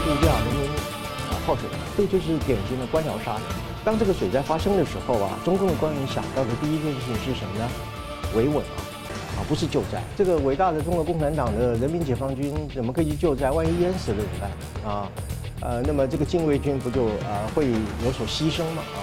[0.00, 0.68] 度假，人民
[1.30, 3.42] 啊泡水，这就是典型的官僚杀人。
[3.84, 7.68] 当这个水灾发生的时候啊，中共的官员想到的第一件事情是什么呢？
[8.34, 10.02] 维稳啊，啊不是救灾。
[10.16, 13.50] 这个伟大的中国共产党的人民解放军怎么可以去救灾？
[13.50, 14.92] 万一淹死了怎么办？
[14.92, 15.08] 啊，
[15.60, 17.70] 呃，那么这个禁卫军不就啊会
[18.04, 18.82] 有所牺牲吗？
[18.94, 18.98] 啊，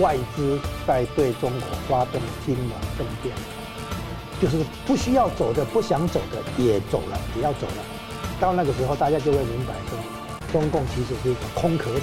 [0.00, 3.34] 外资在对中国发动金融政变，
[4.40, 7.84] 就是不需要走的、不想走的也走了，也要走了。
[8.40, 9.98] 到那个时候，大家就会明白说，
[10.52, 12.02] 中共其实是一个空壳子，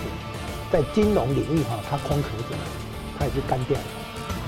[0.71, 2.55] 在金融领域哈，它空壳子，
[3.17, 3.85] 它已经干掉了。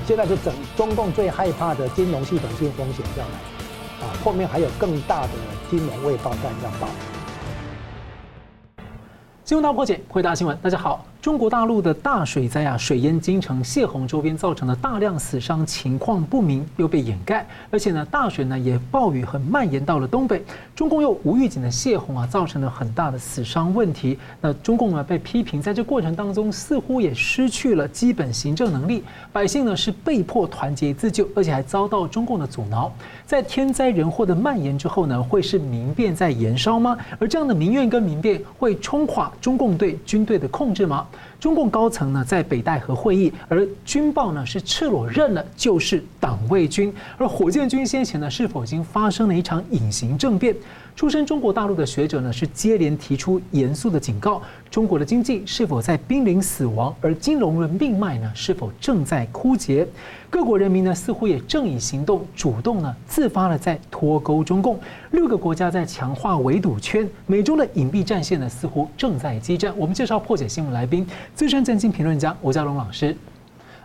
[0.07, 5.29] 现在是整中共最害怕的金融系统性风险要来，啊，后面还有更大的
[5.69, 6.87] 金融未爆弹要爆。
[9.45, 11.05] 新闻大破解，回答新闻，大家好。
[11.21, 17.45] 中国大陆的大水灾啊，水淹京城、泄洪周边，造成的大量死伤情况不明，又被掩盖。
[17.69, 20.43] 而且呢，大水呢也暴雨很蔓延到了东北。
[20.75, 24.17] 中共又无预警的泄洪啊，造成了很大的死伤问题。
[24.41, 29.03] 那中共呢被批评，在这过程当中似乎也失去了基本行政能力。
[29.31, 32.91] 百姓呢是被迫团结自救，而且还遭到中共的阻挠。
[33.31, 36.97] 在天灾人祸的蔓延之后呢，会是民变在燃烧吗？
[37.17, 41.07] 而这样的民怨跟民变会冲垮中共对军队的控制吗？
[41.39, 50.53] 中共高层呢在北戴河会议，而军报呢是赤裸认了就是党卫军，而火箭军先前呢是否已经发生了一场隐形政变？
[51.01, 56.95] 出身中国大陆的学者呢是接连提出严肃的警告：中国的经济是否在濒临死亡？
[57.01, 59.87] 而金融的命脉呢是否正在枯竭？
[60.29, 64.79] 各国人民呢似乎也正以行动主动呢自发的在脱钩中共。
[65.09, 69.73] 六个国家在强化围堵圈，美中的隐蔽战线呢似乎正在激战。
[69.75, 73.17] 我们介绍破解新闻来宾，资深政经评论家吴家龙老师。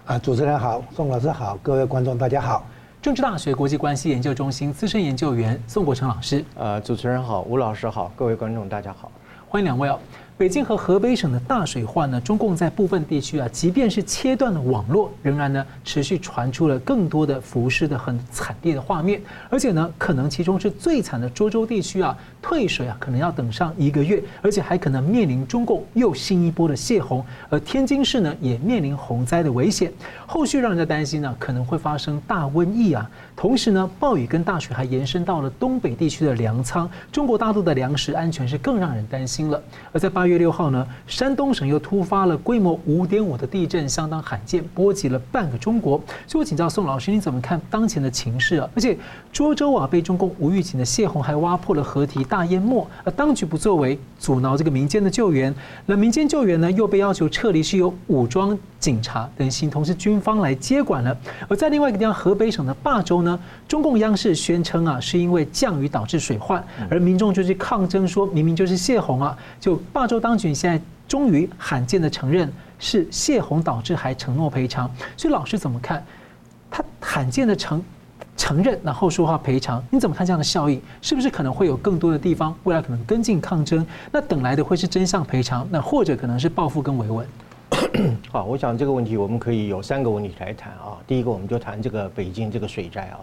[0.04, 2.66] 啊，主持人好，宋老师好，各位观众大家好。
[3.06, 9.12] 政治大学国际关系研究中心资深研究员宋国成老师，呃，主持人好，吴老师好，各位观众大家好，
[9.48, 9.96] 欢迎两位哦。
[10.38, 19.18] 北京和河北省的大水患呢，中共在部分地区啊，即便是切断了网络，仍然呢持续传出了更多的浮尸的很惨烈的画面，
[19.48, 29.90] 而且呢，可能其中是最惨的涿州地区啊，退水啊，可能要等上一个月，而且还可能面临中共又新一波的泄洪，而天津市呢也面临洪灾的危险，
[30.26, 39.58] 后续让人家担心呢，可能会发生大瘟疫啊，同时呢，暴雨跟大水还延伸到了东北地区的粮仓，中国大陆的粮食安全是更让人担心了，
[39.92, 40.25] 而在八。
[40.26, 45.96] 八月六号呢，山东省又突发了规模五点五的地震，相当罕见，波及了半个中国。
[46.26, 48.68] 所以我请教宋老师，你怎么看当前的情势啊？
[48.74, 48.98] 而且
[49.32, 55.54] 涿州啊，被中共无预警的泄洪，还挖破了河堤，大淹没，而当局不作为，阻挠这个民间的救援。
[55.84, 61.16] 那民间救援呢，又被要求撤离，是由武装警察等形同是军方来接管了。
[61.48, 63.38] 而在另外一个地方，河北省的霸州呢，
[63.68, 66.60] 中共央视宣称啊，是因为降雨导致水患，
[66.90, 70.15] 而民众就去抗争，说明明就是泄洪啊，就霸州。
[70.20, 74.90] 当局现在终于罕见的承认是泄洪导致，还承诺赔偿。
[75.16, 76.04] 所以老师怎么看？
[76.70, 77.82] 他罕见的承
[78.36, 80.82] 承认，然后说话赔偿，你怎么看这样的效应？
[81.00, 83.86] 是不是可能会有更多的地方未来可能跟进抗争？
[84.10, 87.26] 那等来的会是真相赔偿，那或者可能是报复跟维稳？
[88.30, 90.98] 好，我想这个问题我们可以有三个问题来谈啊。
[91.06, 93.18] 第一个，我们就谈这个北京这个水灾啊。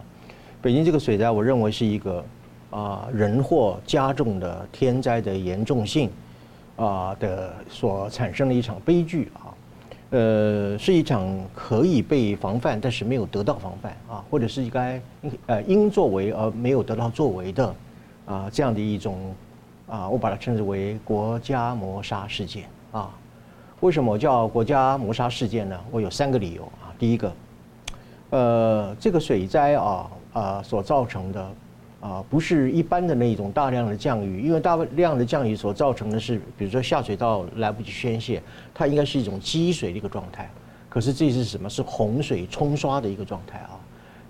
[0.60, 2.24] 北京这个水灾，我认为是一个
[2.70, 6.10] 啊人祸加重的天灾的严重性。
[6.76, 9.54] 啊的所产生的一场悲剧啊，
[10.10, 11.24] 呃，是一场
[11.54, 15.00] 可以被防范，但是没有得到防范啊，或者是应该
[15.46, 17.74] 呃应作为而没有得到作为的
[18.26, 19.34] 啊这样的一种
[19.88, 23.10] 啊，我把它称之为国家谋杀事件啊。
[23.80, 25.78] 为什么叫国家谋杀事件呢？
[25.90, 26.90] 我有三个理由啊。
[26.98, 27.32] 第一个，
[28.30, 31.50] 呃，这个水灾啊啊所造成的。
[32.04, 38.42] 啊，不是一般的那种大量的降雨，因为大量的降雨所造成的是，比如说下水道来不及宣泄，
[38.74, 40.50] 它应该是一种积水的一个状态。
[40.90, 41.66] 可是这是什么？
[41.66, 43.80] 是洪水冲刷的一个状态啊！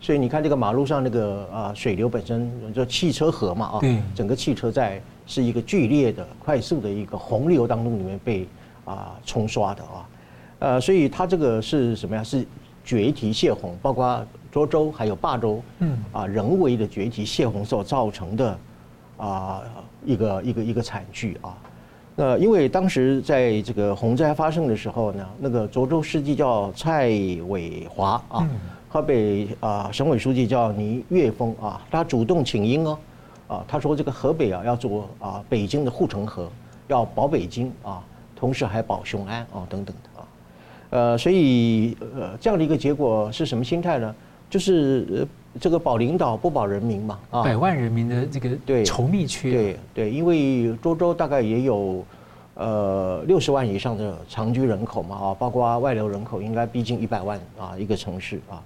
[0.01, 3.81] 所以你看这个马路上那个啊水流本身就汽车河嘛啊，
[4.15, 8.47] 整个汽车在是一个剧烈的、快速的一个洪流当中里面被
[8.85, 10.09] 啊冲刷的啊，
[10.61, 12.23] 呃，所以它这个是什么呀？
[12.23, 12.47] 是
[12.85, 14.25] 决堤泄洪，包括。
[14.55, 18.57] 涿州还有霸州，嗯啊，人为的决堤泄洪所造成的
[19.17, 19.63] 啊
[20.05, 21.59] 一个一个一个惨剧啊。
[22.15, 27.09] 那因为当时在这个洪灾发生的时候呢，那个涿州书记叫蔡
[27.49, 28.49] 伟华啊，
[28.89, 32.99] 河北啊省委书记叫倪岳峰啊，他主动请缨哦，
[33.49, 36.49] 啊，他说这个河北啊要做啊北京的护城河，
[36.87, 38.01] 要保北京啊，
[38.37, 40.23] 同时还保雄安啊等等的啊，
[40.91, 44.15] 呃，所以呃这样的一个结果是什么心态呢？
[44.55, 45.27] 就是呃，
[45.61, 48.85] 这个保领导不保人民嘛啊，百万人民的这个对。
[48.85, 52.05] 稠密区，对对，因为涿州大概也有
[52.55, 58.63] 呃六十万以上的长居人口嘛啊，包括外流人口应该逼近一百万啊一个城市啊，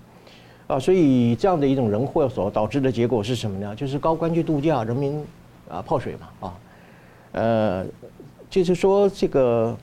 [0.66, 3.74] 啊，所以这样的一种人祸所导致的结果是什么呢？
[3.74, 5.24] 就是高官去度假，人民
[5.70, 6.54] 啊泡水嘛啊，
[7.32, 7.86] 呃，
[8.50, 9.74] 就是说这个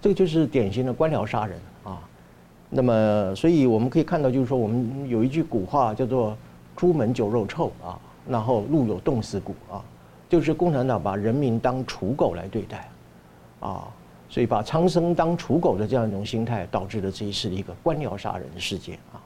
[0.00, 1.58] 这个就是典型的官僚杀人。
[1.58, 1.67] 啊。
[2.70, 6.36] 那么，所以我们可以看到，就是说我们有一句古话叫做
[6.76, 7.98] “朱门酒肉臭”啊，
[8.28, 9.82] 然后路有冻死骨啊。
[10.28, 12.86] 就是共产党把人民当刍狗来对待，
[13.60, 13.88] 啊，
[14.28, 19.16] 所以把苍生当刍狗的这样一种心态，导致了这一次的一个官僚杀人的事件啊。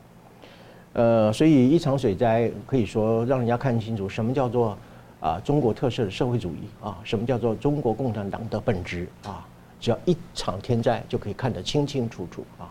[0.92, 4.78] 呃，所以一场水灾可以说让人家看清楚什么叫做
[5.18, 9.44] 啊中国特色的社会主义啊，什么叫做中国共产党的本质啊。
[9.80, 12.70] 只要一场天灾就可以看得清清楚楚啊。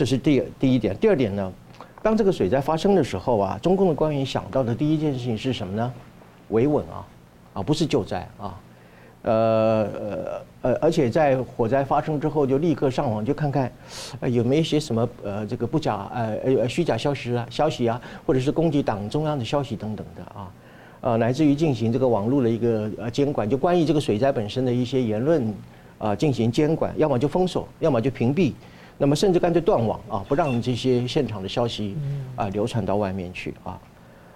[0.00, 0.96] 这是第第一点。
[0.96, 1.52] 第二点呢，
[2.02, 5.92] 当这个水灾发生的时候啊，中共的官员想到的第一件事情是什么呢？
[6.48, 7.04] 维稳啊。
[7.52, 8.58] 啊，不是救灾啊，
[9.24, 13.70] 呃呃呃，而且在火灾发生之后，就立刻上网就看看，
[14.20, 20.50] 呃，有没有一些什么呃这个不假呃呃虚假消息啊消息啊，或者是攻击党中央的消息等等的啊，
[21.02, 25.54] 呃，乃至于进行这个网络的一个呃监管，就关于这个水灾本身的一些言论
[25.98, 28.52] 啊进行监管，要么就封锁，要么就屏蔽，
[29.02, 31.96] 那么甚至干脆断网啊，不让这些现场的消息
[32.36, 33.80] 啊流传到外面去啊。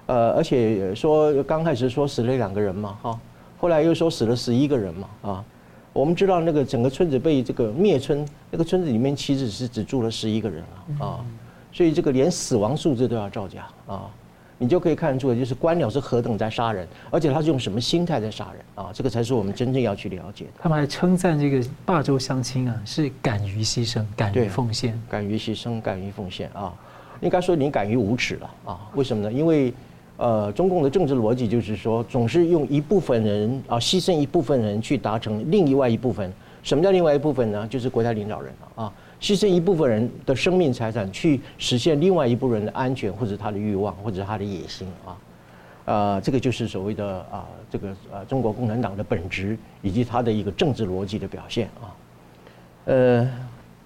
[0.07, 3.21] 呃，而且说刚开始说死了两个人嘛，哈，
[3.59, 5.45] 后来又说死了十一个人嘛，啊，
[5.93, 10.65] 我们知道那个整个村子被这个灭村，那个村子里面其实是只住了十一个人
[10.99, 11.25] 啊啊，
[11.71, 14.11] 所以这个连死亡数字都要造假啊，
[14.59, 20.51] 你就可以看出来，就是官僚是何等在杀人，而且他是用什么心态在杀人啊，这个才是我们真正要去了解的。
[20.59, 26.73] 他们还称赞这个霸州乡亲啊，是敢于牺牲、敢于奉献、敢于牺牲、敢于奉献啊，
[27.21, 28.81] 应该说你敢于无耻了啊？
[28.95, 29.33] 为什么呢？
[29.33, 29.73] 因为
[30.17, 36.33] 呃，中共的政治逻辑就是说，总是用一部分人啊，牺牲一部分人去达成另外一部分。
[36.63, 37.67] 什么叫另外一部分呢？
[37.69, 38.93] 就是国家领导人啊，
[39.25, 45.17] 牺牲一部分人的生命财产去实现另外一部分人的安全，或者他的欲望，或者他的野心啊。
[45.87, 51.89] 呃，这个就是所谓的啊，这个呃，中国共产党的本质以及他的一个政治逻辑的表现啊。
[52.85, 53.31] 呃，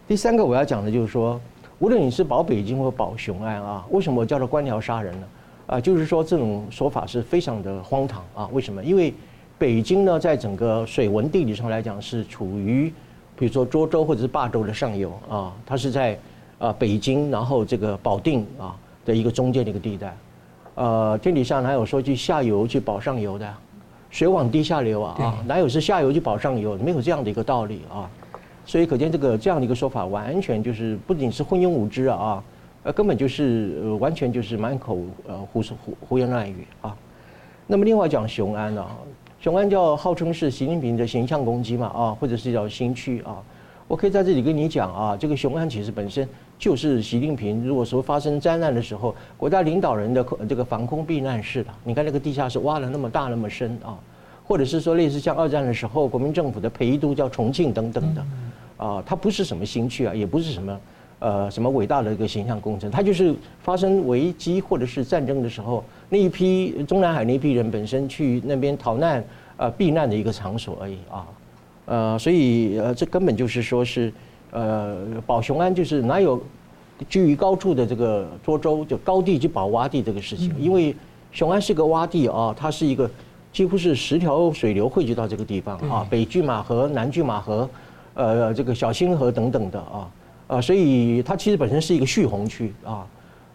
[0.08, 1.40] 第三个我要讲的就是说，
[1.79, 5.26] 无论你是保北京或保雄安啊，为什么我叫做官僚杀人呢？
[5.69, 8.49] 啊，就是说这种说法是非常的荒唐啊！
[8.52, 8.82] 为什么？
[8.82, 9.14] 因为
[9.56, 12.93] 北京呢，在整个水文地理上来讲，是处于
[13.38, 16.19] 比如说涿州或者是霸州的上游啊，它是在
[16.58, 20.17] 啊北京，然后这个保定啊的一个中间的一个地带。
[20.75, 23.55] 呃，天底下哪有说去下游去保上游的？
[24.11, 26.76] 水往低下流啊啊，哪有是下游去保上游？
[26.79, 28.11] 没有这样的一个道理啊！
[28.64, 32.43] 所以可见这个这样的一个说法，完全就是不仅是昏庸无知啊！
[32.85, 36.96] 呃，根本就是呃，完全就是满口呃胡说胡胡言乱语啊。
[37.67, 38.87] 那么另外讲雄安呢，
[39.40, 43.38] 雄安叫号称是习近平的形象攻击嘛啊，或者是叫新区啊。
[43.87, 51.70] 我可以在这里跟你讲啊，这个雄安其实本身就是习近平如果说发生灾难的时候，国家领导人的这个防空避难室的。
[51.85, 53.96] 你看那个地下室挖了那么大那么深啊，
[54.44, 58.26] 或者是说类似像二战的时候国民政府的陪都叫重庆等等的
[58.76, 60.76] 啊，它不是什么新区啊，也不是什么。
[61.20, 62.90] 呃，什么伟大的一个形象工程？
[62.90, 69.24] 它就是发生危机或者是战争的时候，那一批中南海那一批人本身去那边逃难、
[69.56, 71.26] 呃避难的一个场所而已啊。
[71.86, 74.12] 呃，所以呃，这根本就是说是
[74.52, 74.96] 呃
[75.26, 76.40] 保雄安，就是哪有
[77.08, 80.54] 居于高处的这个涿州就高地去保洼地这个事情？
[80.58, 80.94] 因为
[81.32, 83.10] 雄安是个洼地啊，它是一个
[83.52, 87.68] 几乎是十条水流汇聚到这个地方啊，北拒马河、南拒马河，
[88.14, 90.08] 呃，这个小清河等等的啊。
[90.49, 93.07] 啊，所以它其实本身是一个蓄洪区啊，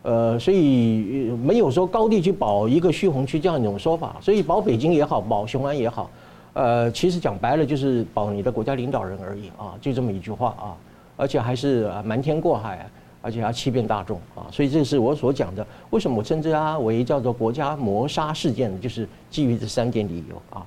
[0.03, 4.15] 呃，所以没有说高地去保一个蓄洪区这样一种说法。
[4.21, 6.07] 所以保北京也好，保雄安也好，
[6.53, 10.77] 呃，其实讲白了就是保你的国家领导人而已啊，就这么一句话啊，
[11.17, 12.87] 而且还是瞒天过海，
[13.23, 14.45] 而且还欺骗大众啊。
[14.51, 20.63] 所以这是我所讲的，为什么我称之为叫做国家谋杀事件，就是基于这三点理由啊。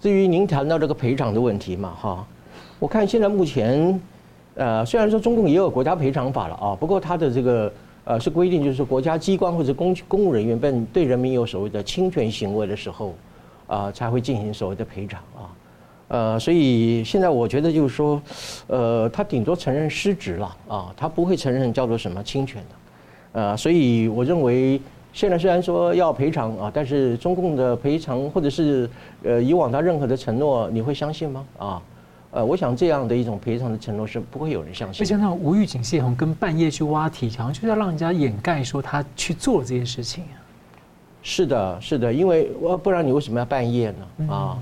[0.00, 2.24] 至于您谈到这个赔偿的问题嘛，哈，
[2.78, 4.00] 我看现在目前。
[4.54, 7.72] 呃，虽然说中共也有国家赔偿法了啊，不过它的这个
[8.04, 13.14] 呃是规定，就是国家机关或者公公务人员被对人民有所谓的侵权行为的时候，
[13.66, 15.48] 啊才会进行所谓的赔偿啊。
[16.08, 18.20] 呃，所以现在我觉得就是说，
[18.66, 23.40] 呃，他顶多承认失职了啊，他不会承认叫做什么侵权的。
[23.40, 24.78] 呃，所以我认为
[25.14, 28.90] 现在虽然说要赔偿啊，但是中共的赔偿或者是
[29.22, 31.46] 呃以往他任何的承诺，你会相信吗？
[31.58, 31.82] 啊？
[32.32, 35.04] 呃，我想这样的一种赔偿的承诺是不会有人相信。
[35.04, 40.24] 而且那种无预警泄洪跟半夜去挖堤墙，好像就是要让人家掩盖说他去做了这件事情。
[41.22, 42.50] 是的，是的，因为
[42.82, 44.32] 不然你为什么要半夜呢？
[44.32, 44.58] 啊，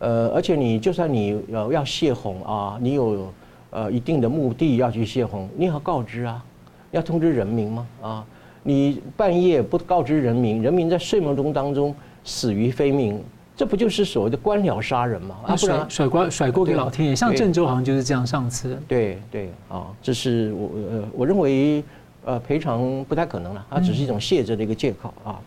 [0.00, 3.32] 呃，而且你就算你呃要泄洪啊，你有
[3.70, 6.44] 呃一定的目的要去泄洪，你要告知啊，
[6.90, 7.86] 要通知人民吗？
[8.02, 8.26] 啊，
[8.64, 11.94] 你半夜不告知人民，人民在睡梦中当中
[12.24, 13.22] 死于非命，
[13.56, 15.36] 这不就是所谓的官僚杀人吗？
[15.46, 18.26] 啊，甩甩锅甩锅给老天爷，像郑州好像就是这样。
[18.26, 21.84] 上次对对啊，这是我呃我认为
[22.24, 25.38] 呃赔偿不太可能了，它只是一种卸责的一个借口啊。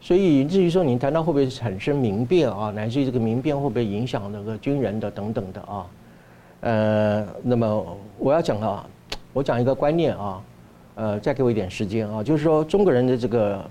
[0.00, 5.86] 所以至于说你谈到会不会产生民变啊，乃至于这个民变会不会影响那个军人的等等的啊，
[6.62, 8.84] 呃，那么我要讲啊，
[9.32, 10.42] 我讲一个观念啊，
[10.96, 13.64] 呃，再给我一点时间啊，就是说中国人的这个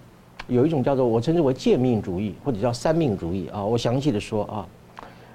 [0.47, 4.67] 有一种叫做我称之为贱命主义或者叫三命主义啊，我详细的说啊，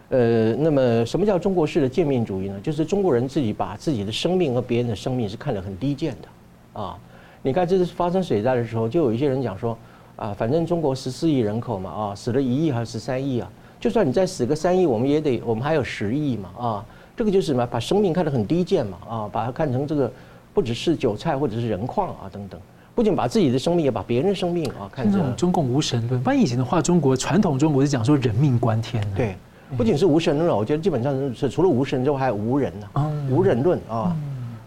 [0.08, 2.60] 呃，那么什么叫中国式的贱命主义呢？
[2.62, 6.98] 就是中国人自己把自己的生命和别人的生命是看得很低贱的啊，
[7.42, 9.76] 你看这次发生水灾的时候，就有一些人讲说。
[10.16, 13.52] 啊，反正中国十四亿人口嘛，啊，死了一亿还是十三亿啊？
[13.78, 17.66] 就算你再死个三亿，我们也得，我们还有十亿嘛，啊，这个就是什么？
[17.66, 20.10] 把生命看得很低贱嘛，啊，把它看成这个
[20.54, 22.58] 不只是韭菜或者是人矿啊等等，
[22.96, 25.36] 不仅把自己的生命，也把别人的生命啊看成。
[25.36, 29.16] 中共无神论，不然以前的话，中国传统中国是讲说人命关天的。
[29.18, 29.36] 对，
[29.76, 34.16] 不仅是无神论，我觉得基本上是除了无神之外还有无人呢，无人论啊，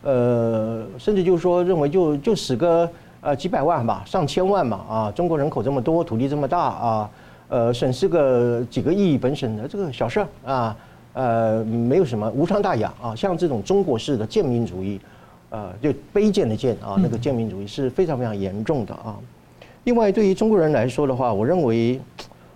[0.04, 2.88] 呃，甚至就是说认为就就死个。
[3.22, 7.10] 呃，几百万吧，上千万嘛，啊，中国人口这么多，土地这么大啊，
[7.50, 10.78] 呃，损失个几个亿本省的这个小事儿啊，
[11.12, 13.14] 呃，没有什么无伤大雅啊。
[13.14, 14.98] 像这种中国式的贱民主义，
[15.50, 19.18] 呃，就卑贱的贱啊，那个贱民主义是非常非常严重的啊。
[19.86, 22.00] 另外，对于中国人来说的话，我认为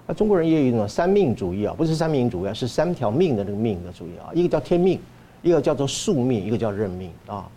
[0.05, 4.29] 啊，中国人也有一种三命主义啊，不是三命主义啊，是三条命的那个命的主义啊。
[4.33, 4.99] 一个叫天命，
[5.41, 7.49] 一个叫做宿命，一个叫认命啊。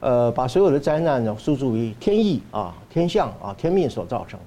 [0.00, 4.38] 呃，把所有的灾难呢诉诸于天意啊、天象啊、天命所造成。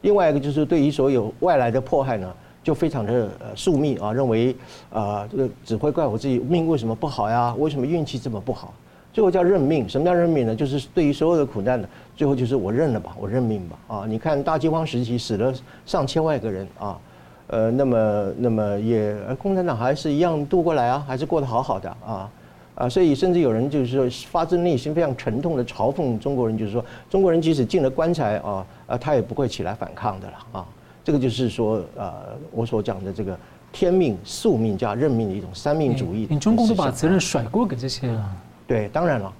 [0.00, 4.56] 另外一个就是对于所有外来的迫害呢，就非常的呃宿命啊，认为
[4.90, 7.54] 啊这个只会怪我自己命为什么不好呀？
[7.58, 8.72] 为什么运气这么不好？
[9.12, 9.88] 最后叫认命。
[9.88, 10.56] 什么叫认命呢？
[10.56, 14.04] 就是对于所有的苦难呢，最后就是我认了吧，我认命吧啊！
[14.08, 15.52] 你看大饥荒时期死了
[15.84, 16.98] 上千万个人啊，
[17.48, 22.30] 呃，那么那么也共产党还是一样度过来啊，还是过得好好的啊。
[22.74, 30.66] 啊，所以甚至有人就是说发自内心非常沉痛的嘲讽中国人，就是说中国人即使进了棺材啊，啊，他也不会起来反抗的了啊。
[31.04, 32.14] 这个就是说，呃，
[32.50, 33.38] 我所讲的这个
[33.72, 36.26] 天命、宿命加任命的一种三命主义。
[36.30, 38.30] 你中共都把责任甩锅给这些了？
[38.66, 39.32] 对，当然了，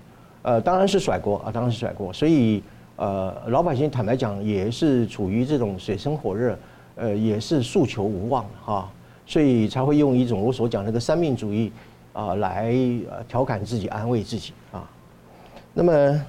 [0.42, 2.12] 呃，当然是甩锅啊，当然是甩锅。
[2.12, 2.62] 所以，
[2.96, 6.58] 呃，老百姓坦白讲也是处于这种水深火热，
[6.96, 8.88] 呃，也是诉求无望哈，
[9.26, 11.72] 所以才会用一种我所讲那个三命主义。
[12.14, 12.74] 啊，来
[13.10, 14.86] 呃调侃自己，安慰自己啊。
[15.72, 16.24] 那么，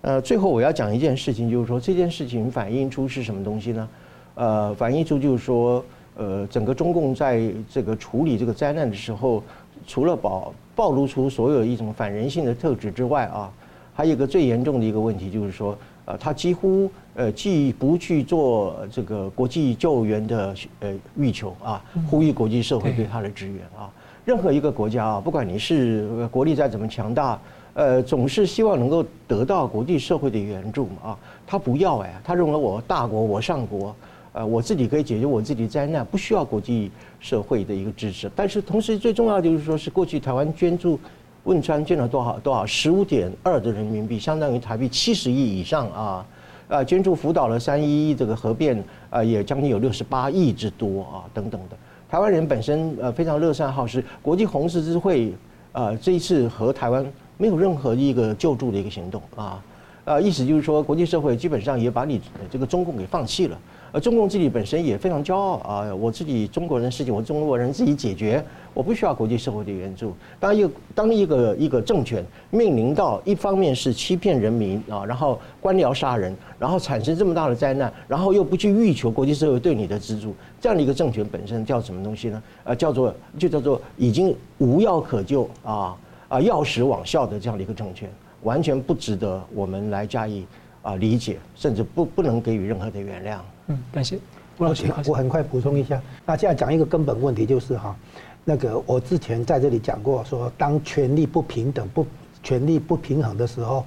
[0.00, 3.88] 呃，最后我要讲一件事情，就是说这件事情反映出是什么东西呢？
[4.34, 5.84] 呃，反映出就是说，
[6.16, 9.42] 呃，整个中共在这个处理这个灾难的时候，
[9.86, 13.50] 除了保暴露出所有一种反人性的特质之外啊，
[13.94, 23.90] 还有一个最严重的一个问题，就是说，呃，他几乎呃既不去做这个国际救援的呃欲求啊，呼吁国际社会对他的支援啊。
[24.24, 27.38] 任何一个国家啊，不管你是国力再怎么强大，
[27.74, 31.18] 呃，总是希望能够得到国际社会的援助嘛啊。
[31.46, 33.94] 他不要哎，他认为我大国我上国，
[34.34, 38.28] 呃，我自己可以解决我自己的灾难，不需要国际社会的一个支持。
[38.34, 40.98] 但是同时最重要的就是说是过去台湾捐助
[41.44, 46.26] 汶川捐了多少多少十五点二的人民币，相当于台币七十亿以上啊
[46.66, 51.76] 啊，捐助福岛的三一一这个核变啊，也将近有六十八亿之多啊等等的。
[52.10, 55.32] 台湾人本身呃非常乐善好施，国际红十字会
[55.70, 59.62] 呃这一次和台湾没有任何一个救助的一个行动啊，
[60.04, 63.56] 呃意思就是说国际社会基本上也把你这个中共给放弃了。
[63.94, 65.94] 而中共自己本身也非常骄傲啊！
[65.94, 70.12] 我自己中国人的事情，我中国人自己解决，我不需要国际社会的援助。
[70.40, 82.42] 当一个当一个一个政权面临到一方面是欺骗人民啊，然后官僚杀人，然后产生这么大的灾难，然后又不去欲求国际社会对你的资助，这样的一个政权本身叫什么东西呢？
[82.64, 85.96] 呃，叫做就叫做已经无药可救啊
[86.26, 88.10] 啊药石罔效的这样的一个政权，
[88.42, 90.44] 完全不值得我们来加以
[90.82, 93.38] 啊理解，甚至不不能给予任何的原谅。
[93.66, 94.18] 嗯，感谢
[94.58, 94.86] 吴老师。
[95.06, 97.96] 我很快补充一下，那现在讲一个根本问题，就是哈，
[98.44, 102.06] 那个我之前在这里讲过，说当权力不平等、不
[102.42, 103.84] 权力不平衡的时候，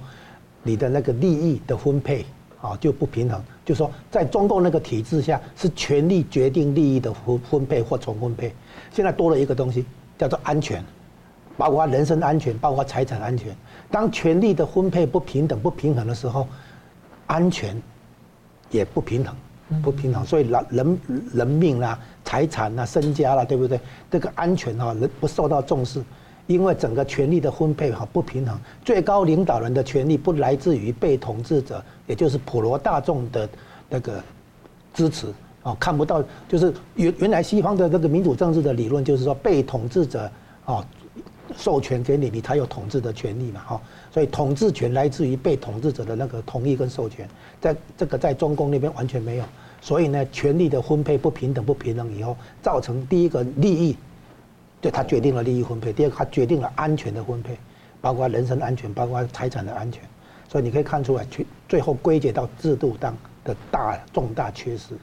[0.62, 2.26] 你的那个利益的分配
[2.60, 3.40] 啊就不平衡。
[3.64, 8.52] 就说在中共那个体制下，是权力决定利益的分分配或重分配。
[8.90, 9.84] 现在多了一个东西，
[10.16, 10.82] 叫做安全，
[11.56, 13.54] 包括人身安全，包括财产安全。
[13.90, 16.48] 当权力的分配不平等、不平衡的时候，
[17.26, 17.80] 安全
[18.70, 19.36] 也不平衡。
[19.82, 21.00] 不平衡，所以人人
[21.32, 23.78] 人命啦、财产啦、身家啦，对不对？
[24.10, 26.02] 这个安全哈，人不受到重视，
[26.46, 33.48] 因为整个权力的分配哈不平衡，最高领导人的权力不来自于被统治者，也就是普罗大众的
[33.88, 34.22] 那个
[34.94, 35.26] 支持。
[35.64, 40.30] 啊，看不到，就是原原来西方的这个民主政治的理论，就是说被统治者
[40.64, 40.86] 啊
[41.58, 43.80] 授权给你，你才有统治的权利嘛，哈。
[44.12, 47.28] 所以统治权来自于被统治者的那个同意跟授权，
[47.60, 49.44] 在这个在中共那边完全没有，
[49.80, 53.96] 所以呢，权力的分配不平等不平等以后，造成第一个利益，
[54.80, 57.58] 对他决定了利益分配；第二个，他决定了安全的分配，
[58.00, 60.02] 包括人身安全，包括财产的安全。
[60.48, 64.94] 所以你可以看出来，最最后归结到制度当的大重大缺失。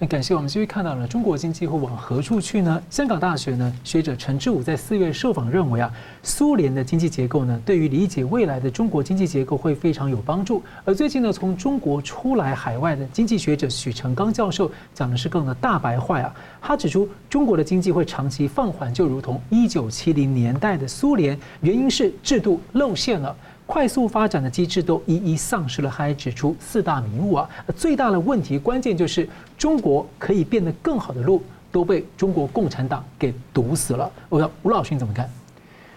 [0.00, 2.80] 那感谢我们继续看到了中国经济会往何处去呢？
[2.88, 10.62] 香港大学呢学者陈志武在四月受访认为啊，苏联的经济结构呢对于理解未来的中国经济结构会非常有帮助。
[10.84, 23.34] 而最近呢从中国出来海外的经济学者许成刚教授讲的是更的大白话啊，他指出中国的经济会长期放缓，就如同一九七零年代的苏联，原因是制度露馅了。
[23.68, 27.46] 快速发展的机制都一一丧失了，他还指出四大迷雾啊，
[27.76, 34.10] 最大的问题关键就是中国可以变得更好的路都被中国共产党给堵死了。
[34.30, 35.30] 我要吴老师你怎么看？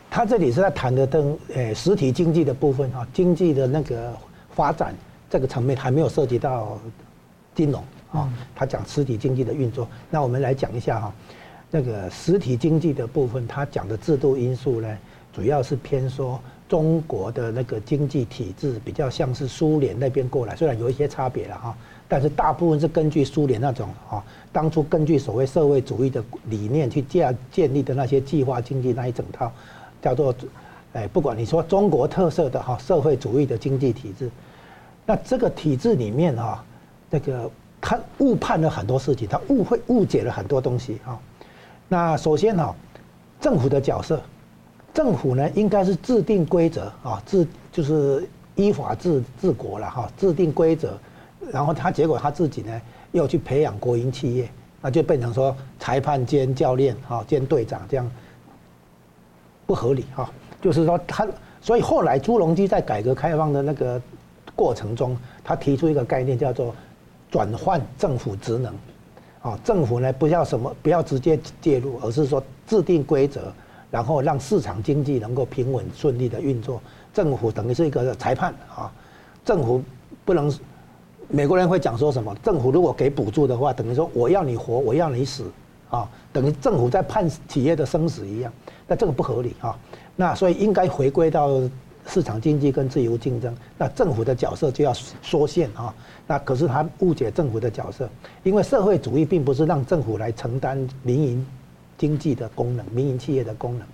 [0.10, 4.14] 他这里是在谈的等呃实体经济的部分啊，经济的那个
[4.54, 4.94] 发展
[5.30, 6.78] 这个层面还没有涉及到
[7.56, 9.88] 金融啊，他讲实体经济的运作。
[10.10, 11.14] 那我们来讲一下哈，
[11.70, 14.98] 那个实体经济的部分，他讲的制度因素呢，
[15.32, 16.38] 主要是偏说。
[16.72, 21.76] 中国的那个经济体制比较像是苏联那边过来，虽然有一些差别了哈，
[22.08, 24.24] 但是大部分是根据苏联那种哈，
[24.54, 29.52] 当初根据所谓社会主义的理念去建建立的那些计划经济那一整套，
[30.02, 30.34] 叫做，
[30.94, 34.32] 哎，不管你说中国特色的哈社会主义的经济体制，
[35.06, 36.64] 那这个体制里面哈，
[37.10, 37.52] 那个
[37.82, 41.20] 他误判了很多事情，他误会误解了很多东西哈。
[41.90, 42.74] 那首先哈，
[43.42, 44.22] 政府的角色。
[44.94, 50.98] 政府呢，应该是制定规则啊，制就是依法治治国了哈，制定规则，
[51.52, 52.82] 然后他结果他自己呢，
[53.14, 54.50] 又去培养国营企业，
[54.82, 58.12] 那就变成说裁判兼教练哈兼队长这样，
[59.66, 60.30] 不合理哈。
[60.62, 61.26] 就是说他，
[61.62, 64.00] 所以后来朱镕基在改革开放的那个
[64.56, 66.76] 过程中，他提出一个概念叫做
[67.32, 68.76] 转换政府职能，
[69.42, 73.52] 啊，政府呢不要什么不要直接介入，而是说制定规则。
[73.92, 76.82] 然后让市场经济能够平稳顺利的运作，
[77.14, 78.90] 政府等于是一个裁判啊，
[79.44, 79.84] 政府
[80.24, 80.52] 不能，
[81.28, 82.34] 美国人会讲说什么？
[82.42, 85.44] 政府如果给补助的话，等于说我要你活，我要你死
[85.90, 88.54] 啊，等于政府在判企业的生死一样，
[88.88, 89.78] 那这个不合理啊。
[90.16, 91.62] 那所以应该回归到
[92.08, 95.94] 市场经济跟自由竞争，那政府的角色就要缩限啊。
[96.28, 98.10] 那可是他误解政府的角色，
[98.44, 101.46] 因为社会主义并不是让政府来承担民营。
[102.02, 103.88] 经济的功能，民营企业的功能。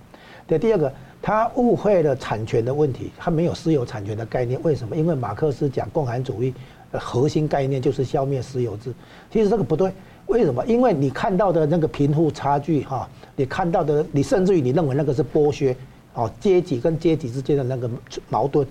[0.46, 0.90] 对，第二个，
[1.20, 4.58] 他误会了产权的问题，他没有私有产权的概念。
[4.62, 4.96] 为什么？
[4.96, 6.54] 因为马克思讲共产主义
[6.92, 8.94] 核心概念就是消灭私有制。
[9.30, 9.92] 其实这个不对。
[10.26, 10.64] 为什么？
[10.64, 15.76] 因为你看到的那个贫富差距，哈，你看到的，你甚至于你认为那个是剥削，
[16.14, 17.90] 哦，阶级跟阶级之间的那个
[18.30, 18.66] 矛盾，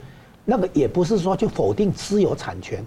[0.46, 2.84] 那个也不是说去否定私有产权，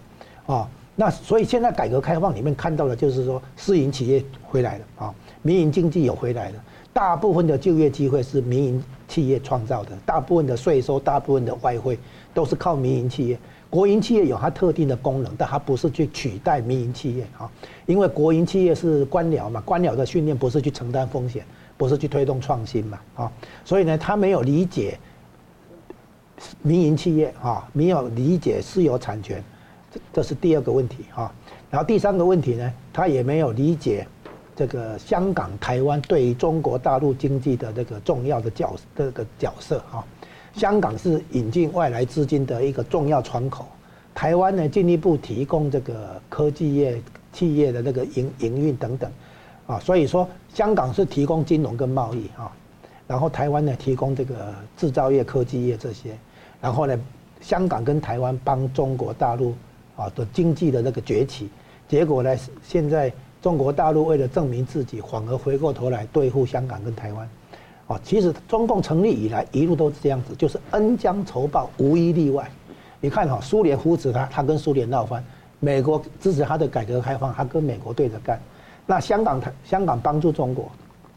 [0.46, 5.14] 啊，那所以现在改革开放里面看到的就是说私营企业回来了，啊。
[5.42, 6.58] 民营经济有回来的，
[6.92, 11.98] 大部分的就业机会是民营企业创造的，大部分的税收、大部分的外汇
[12.34, 13.38] 都是靠民营企业。
[13.70, 17.50] 国营企业有它特定的功能，但它不是去取代民营企业啊。
[17.86, 21.44] 因为国营企业是官僚嘛，官僚的训练不是去承担风险，
[21.76, 23.32] 不是去推动创新嘛啊。
[23.64, 24.98] 所以呢，他没有理解
[26.62, 29.42] 民营企业啊，没有理解私有产权，
[29.90, 31.32] 这这是第二个问题啊。
[31.70, 34.06] 然后第三个问题呢，他也没有理解。
[34.60, 40.04] 这个香港、台湾对于中国大陆经济的这个重要的角这个角色啊，
[40.52, 43.64] 香港是引进外来资金的一个重要窗口，
[44.14, 47.00] 台湾呢进一步提供这个科技业
[47.32, 49.10] 企业的那个营营运等等，
[49.66, 52.52] 啊，所以说香港是提供金融跟贸易啊，
[53.06, 56.10] 然后台湾呢提供这个制造业、科技业这些，
[56.60, 57.00] 然后呢
[57.40, 59.54] 香港跟台湾帮中国大陆
[59.96, 61.48] 啊的经济的那个崛起，
[61.88, 63.10] 结果呢现在。
[63.42, 67.28] 中国大陆为了证明自己，反而回过头来对付香港跟台湾。
[67.86, 72.48] 哦，其实中共成立以来一路都是这样子，就是恩将仇报，无一例外。
[73.00, 75.20] 你看哈，苏联扶持他，他跟苏联闹翻；
[75.58, 78.38] 美国支持他的改革开放，他跟美国对着干。
[78.86, 80.70] 那香港，香港帮助中国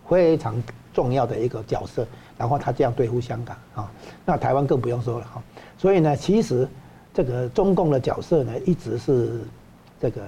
[0.07, 0.55] 非常
[0.93, 2.07] 重要的一个角色，
[2.37, 3.91] 然后他这样对付香港啊。
[4.25, 5.43] 那台湾更不用说了哈。
[5.77, 6.67] 所以呢，其实
[7.13, 9.41] 这个中共的角色呢，一直是
[9.99, 10.21] 这个。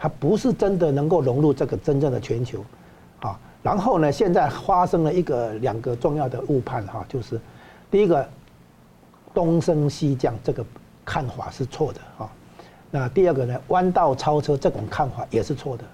[0.00, 2.64] 它不是真的能够融入这个真正的全球，
[3.18, 7.40] 啊，然后呢，现在发生了一个两个重要的误判哈，就是
[7.90, 8.24] 第一个
[9.34, 10.64] 东升西降这个
[11.04, 12.30] 看法是错的啊，
[12.92, 15.84] 那第二个呢，弯道超车这种看法也是错的，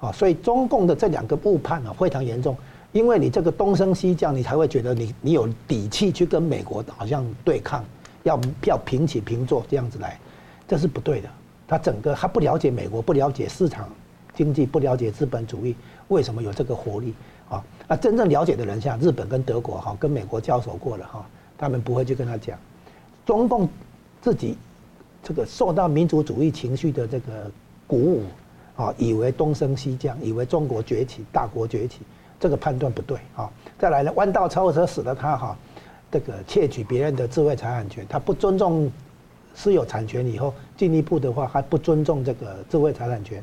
[0.00, 2.54] 啊，所以中共的这两个误判啊非常严重，
[2.92, 7.82] 因为你这个东升西降，你才会觉得你你有底气去跟美国好像对抗，
[8.24, 10.20] 要要平起平坐这样子来，
[10.68, 11.28] 这是不对的。
[11.68, 13.86] 他整个他不了解美国，不了解市场
[14.34, 15.76] 经济，不了解资本主义，
[16.08, 17.12] 为什么有这个活力
[17.50, 17.62] 啊？
[17.86, 21.26] 那真正了解的人，像日本跟德国哈，跟美国交手过了哈，
[21.58, 22.58] 他们不会去跟他讲。
[23.26, 23.68] 中共
[24.22, 24.56] 自己
[25.22, 27.50] 这个受到民族主义情绪的这个
[27.86, 28.22] 鼓舞
[28.74, 32.00] 啊，以为东升西降，以为中国崛起，大国崛起，
[32.40, 33.50] 这个判断不对啊。
[33.78, 35.56] 再来呢，弯道超车使得他哈，
[36.10, 38.90] 这个窃取别人的智慧财产权，他不尊重。
[39.54, 43.42] 私有产权以后，进一步的话还不尊重这个智慧财产权，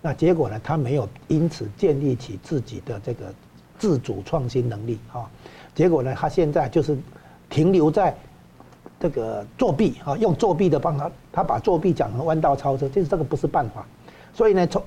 [0.00, 0.60] 那结果呢？
[0.62, 3.24] 他没有因此建立起自己的这个
[3.78, 5.28] 自主创新能力啊。
[5.74, 6.14] 结果呢？
[6.16, 6.96] 他现在就是
[7.50, 8.14] 停留在
[9.00, 13.84] 这个作弊啊，用作弊的帮他，他把作弊讲成弯道超车，其实这个不是办法。
[14.32, 14.82] 所以呢，从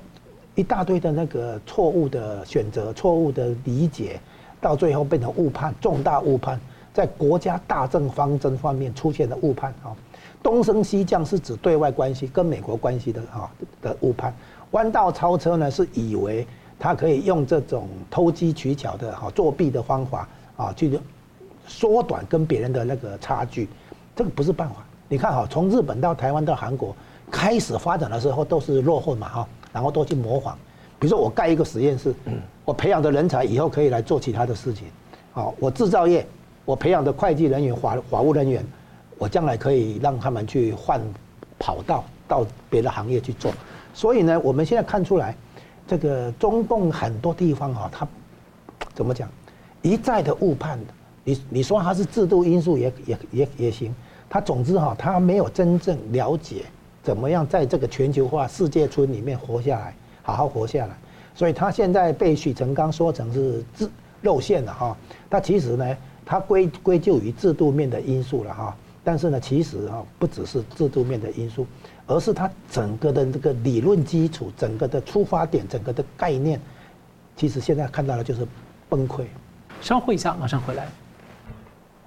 [0.55, 4.19] 一大堆的那个错误的选择、错误的理解，
[4.61, 6.59] 到最后变成误判，重大误判，
[6.93, 9.95] 在国家大政方针方面出现的误判啊。
[10.41, 14.33] 东升西降是指对外关系跟美国关系的哈的误判，
[14.71, 16.47] 弯道超车呢是以为
[16.79, 20.97] 他可以用这种偷机取巧的哈作弊的方法啊去
[21.67, 23.67] 缩短跟别人的那个差距，
[24.15, 24.75] 这个不是办法。
[25.09, 26.95] 你看哈，从日本到台湾到韩国
[27.29, 30.57] 开始发展的时候都是落后嘛哈，然后都去模仿。
[30.99, 32.13] 比如说我盖一个实验室，
[32.63, 34.87] 我培养的人才以后可以来做其他的事情，
[35.33, 36.25] 啊，我制造业
[36.63, 38.65] 我培养的会计人员、法法务人员。
[39.19, 40.99] 我将来可以让他们去换
[41.59, 43.51] 跑道到别的行业去做，
[43.93, 45.35] 所以呢，我们现在看出来，
[45.85, 48.07] 这个中共很多地方哈，他
[48.93, 49.29] 怎么讲，
[49.81, 50.79] 一再的误判，
[51.25, 53.93] 你你说他是制度因素也也也也行，
[54.29, 56.63] 他总之哈，他没有真正了解
[57.03, 60.95] 怎么样在这个全球化世界村里面活下来，好好活下来，
[61.35, 63.89] 所以他现在被许成刚说成是制
[64.21, 64.95] 露馅了哈，
[65.29, 68.73] 他其实呢，他归归咎于制度面的因素了哈。
[69.09, 71.65] 但是呢，其实啊，不只是制度面的因素，
[72.05, 76.61] 而是它整个的这个理论基础、整个的出发点、整个的概念，
[77.35, 78.47] 其实现在看到的就是
[78.87, 79.25] 崩溃。
[79.81, 80.87] 稍后一下，马上回来。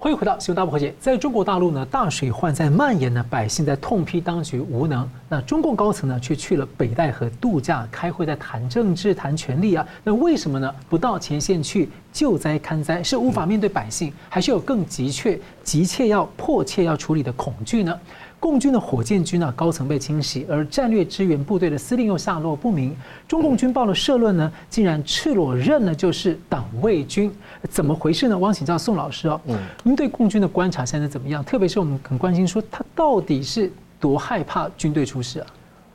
[0.03, 0.89] 欢迎回到《新闻大破解》。
[0.99, 5.09] 在中国大陆呢，大水患在蔓延呢，百姓在痛批当局无能。
[5.29, 9.87] 那中共高层呢，却去了北戴河度假，开会在谈政治、谈权力啊。
[10.03, 10.75] 那为什么呢？
[10.89, 17.97] 不到前线去救灾看灾，是无法面对百姓，还是有更急切、急切要迫切要处理的恐惧呢？
[18.43, 22.93] 共军的火箭军啊，高层被清洗，而战略支援部队的司令又下落不明。
[23.25, 27.33] 中共军报的社论呢，竟然赤裸认了就是党卫军，
[27.69, 28.37] 怎么回事呢？
[28.37, 31.41] 汪请教宋老师哦，嗯，您对共军的观察现在怎么样？
[31.41, 35.47] 特别是我们很关心说，他到底是多害怕军队出事啊？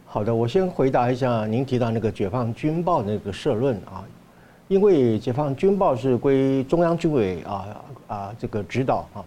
[0.06, 4.02] 好的，我先回答一下您提到那个解放军报那个社论啊，
[4.68, 7.66] 因为解放军报是归中央军委啊
[8.06, 9.20] 啊这个指导啊。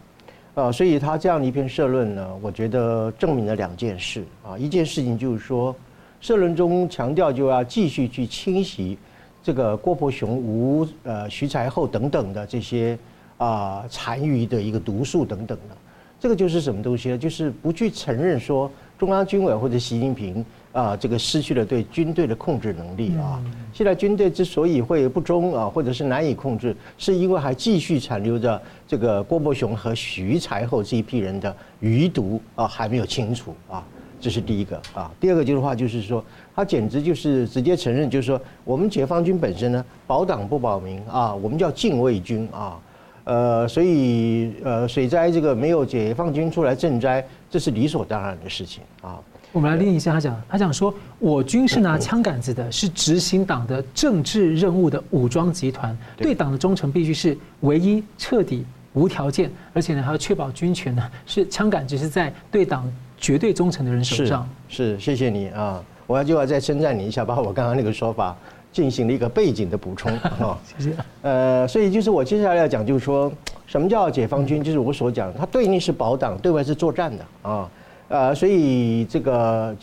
[0.61, 4.55] 呃，所以他这样的一篇社论呢，我觉得证明了两件事啊。
[4.55, 5.75] 一件事情就是说，
[6.19, 8.95] 社论中强调就要继续去清洗
[9.41, 12.95] 这个郭伯雄、吴呃徐才厚等等的这些
[13.37, 15.75] 啊残余的一个毒素等等的。
[16.19, 17.17] 这个就是什么东西呢？
[17.17, 20.45] 就是不去承认说中央军委或者习近平。
[20.73, 23.41] 啊，这个失去了对军队的控制能力啊！
[23.73, 33.83] 现在军队之所以会不忠啊，或者是难以控制，是因为还继续残留着这个郭伯雄和徐才厚这一批人的余毒啊，还没有清除啊，
[34.19, 35.11] 这是第一个啊。
[35.19, 36.23] 第二个就是话，就是说
[36.55, 42.79] 他简直就是直接承认，就是说我们解放军本身呢，保党不保民啊，我们叫禁卫军啊，
[43.25, 49.19] 呃，所以呃，水灾这个没有解放军出来赈灾，这是理所当然的事情啊。
[49.53, 64.47] 我们来念一下他讲，他讲说，我军是拿枪杆子的，是执行党的政治任务的武装集团，对党的忠诚必须是唯一、彻底、无条件，而且呢还要确保军权呢是枪杆子是在对党绝对忠诚的人手上。
[64.69, 68.33] 是，是，谢谢你啊，我要就要再称赞你一下，把我刚刚那个说法
[68.71, 70.09] 进行了一个背景的补充
[70.39, 70.57] 啊。
[70.77, 70.95] 谢谢。
[71.23, 73.29] 呃，所以就是我接下来要讲，就是说
[73.67, 77.69] 什么叫解放军，就是我所讲，他对内是保党，对外是作战的啊。
[78.11, 79.73] 呃，所以这个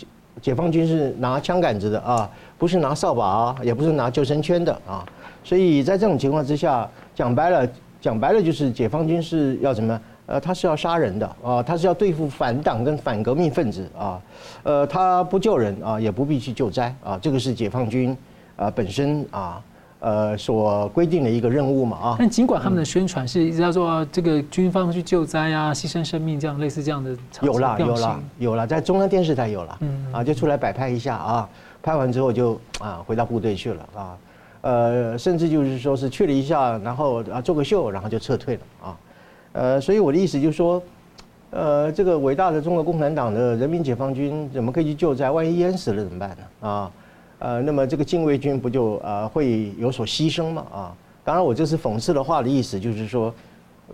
[0.42, 5.02] 解放军是拿枪杆子的啊，不是拿扫把，也不是拿救生圈的啊。
[5.42, 7.66] 所以在这种情况之下，讲白了，
[8.02, 14.20] 讲白了就是解放军是要什么呃，他是要杀人的啊，他是要对付反党跟反革命分子啊，
[14.62, 18.14] 呃，他不救人啊，也不必去救灾啊，这个是解放军
[18.56, 19.58] 啊本身啊。
[20.00, 31.48] 呃，所规定的一个任务嘛啊，但尽管他们的宣传是一直叫做这个军方去救灾啊，牺牲生命这样类似这样的，有啦有啦有了，在中央电视台有了，嗯啊，就出来摆拍一下啊，
[31.82, 34.16] 拍完之后就啊回到部队去了啊，
[34.60, 38.96] 呃，甚至就是说是去了一下，然后啊做个秀，然后就撤退了啊，
[39.50, 40.80] 呃，所以我的意思就是说，
[41.50, 45.28] 呃，这个伟大的中国共产党的人民解放军怎么可以去救灾？
[45.28, 46.68] 万一淹死了怎么办呢？
[46.68, 46.90] 啊？
[47.38, 50.66] 呃，那么这个禁卫军不就呃会有所牺牲吗？
[50.72, 53.32] 啊，当然我这是讽刺的话的意思，就是说，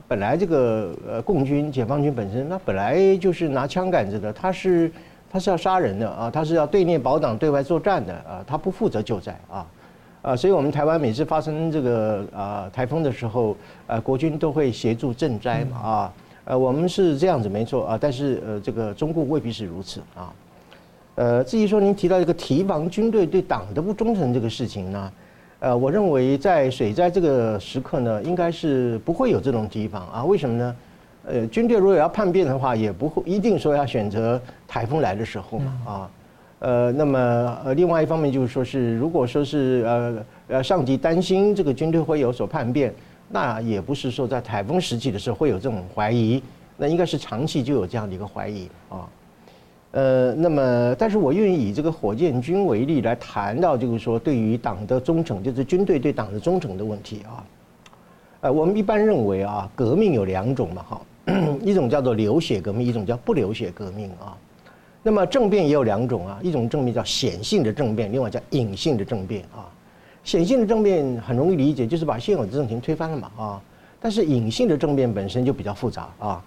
[0.08, 4.90] 本来这个呃共军解放军本身，那本来就是拿枪杆子的，他是
[5.30, 9.66] 他是要杀人的啊，他是要对内保党、对外作战的啊，他不负责救灾啊，
[10.22, 13.54] 啊，所以我们台湾每次发生这个啊台风的时候，
[13.86, 16.12] 呃，国军都会协助赈灾嘛啊，
[16.46, 20.32] 呃，我们是这样子没错啊，但是呃这个中共未必是如此啊。
[21.16, 25.12] 呃，至于说您提到一个提防军队对党的不忠诚这个事情呢，
[25.60, 30.24] 呃，我认为在水灾这个时刻呢，应该是不会有这种提防啊。
[30.24, 30.76] 为什么呢？
[31.26, 36.10] 呃，军队如果要叛变的话，也不会一定说要选择台风来的时候嘛啊。
[36.58, 37.18] 呃，那么
[37.64, 42.92] 呃，另外一方面就是说是，如果说是呃呃上级担心这个军队会有所叛变，
[43.28, 46.42] 那也不是说在台风时期的时候会有这种怀疑，
[46.76, 49.08] 那应该是长期就有这样的一个怀疑啊。
[49.94, 57.44] 呃，那么，但是我愿意以这个火箭军为例来谈到，就是说对于党的忠诚，就是军队对党的忠诚的问题啊。
[58.40, 61.00] 呃，我们一般认为啊，革命有两种嘛，哈，
[61.62, 64.36] 一种叫做流血革命，一种叫不流血革命啊。
[65.00, 69.70] 那么政变也有两种啊，一种政变叫显性的政变，另外叫隐性的政变啊。
[70.24, 73.62] 显性的政变很容易理解，就是把现有的政权推翻了嘛啊。
[74.00, 76.44] 但是隐性的政变本身就比较复杂啊。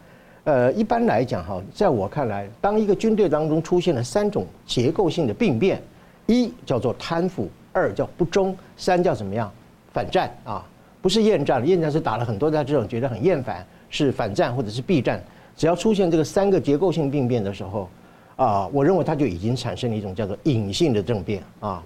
[0.48, 5.84] 呃，一般来讲哈，在我看来，当一个军队当中出现了三种结构性的病变，
[6.26, 9.52] 一叫做贪腐，二叫不忠，三叫怎么样？
[9.92, 10.66] 反战啊，
[11.02, 15.22] 不是厌战，厌战是打了很多在这种觉得很厌烦，是反战或者是避战。
[15.58, 17.90] 只要出现这个三个结构性病变的时候，
[18.38, 21.84] 啊，我认为它就已经产生了一种叫做隐性的政变啊，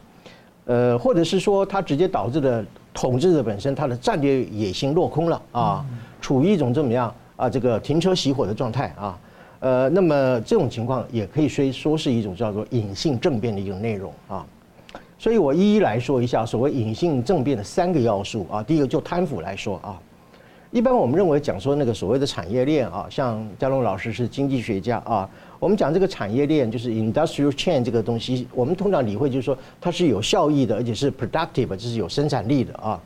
[0.66, 5.84] 呃，或者是说它直接导致的统治者本身他的战略野心落空了啊，
[6.22, 7.12] 处于一种怎么样？
[7.42, 9.20] 啊，这个停车熄火的状态啊，
[9.62, 14.46] 呃，那么这种情况也可以说说是一种叫做隐性政变的一种内容啊，
[15.18, 18.62] 所以我一一来说一下所谓隐性政变的三个要素啊。
[18.62, 20.00] 第一个就贪腐来说啊，
[20.70, 25.28] 一般我们认为讲说那个所谓的产业链啊，像嘉龙老师是经济学家啊，
[25.58, 33.02] 我们讲这个产业链就是 industrial chain 这个东西，我们通常理会就是说它是有效益的，而且是 productive，就是有生产力的啊。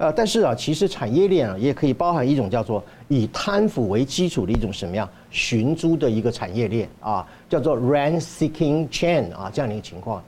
[0.00, 10.22] 呃，但是啊，其实产业链啊也可以包含一种叫做以贪腐为基础的一种什么样寻租的一个产业链啊，叫做 rent-seeking chain 啊这样的一个情况。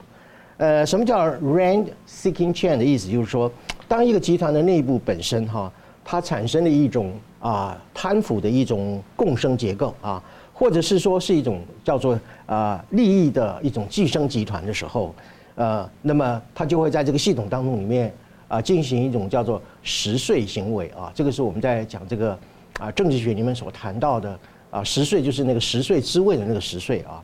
[0.57, 3.09] 呃，什么叫 rent-seeking chain 的意思？
[3.09, 3.51] 就是说，
[3.87, 5.73] 当一个集团的内部本身哈，
[6.05, 10.21] 它产生了一种啊贪腐的一种共生结构啊，
[10.53, 15.15] 或者是说是一种叫做啊利益的一种寄生集团的时候，
[15.55, 18.13] 呃，那么它就会在这个系统当中里面。
[18.47, 22.37] 啊，进行一种叫做食税行为啊，这个是我们在讲这个
[22.79, 27.23] 啊政治学里面所谈到的啊，食税就是那个食髓知味的那个食税啊，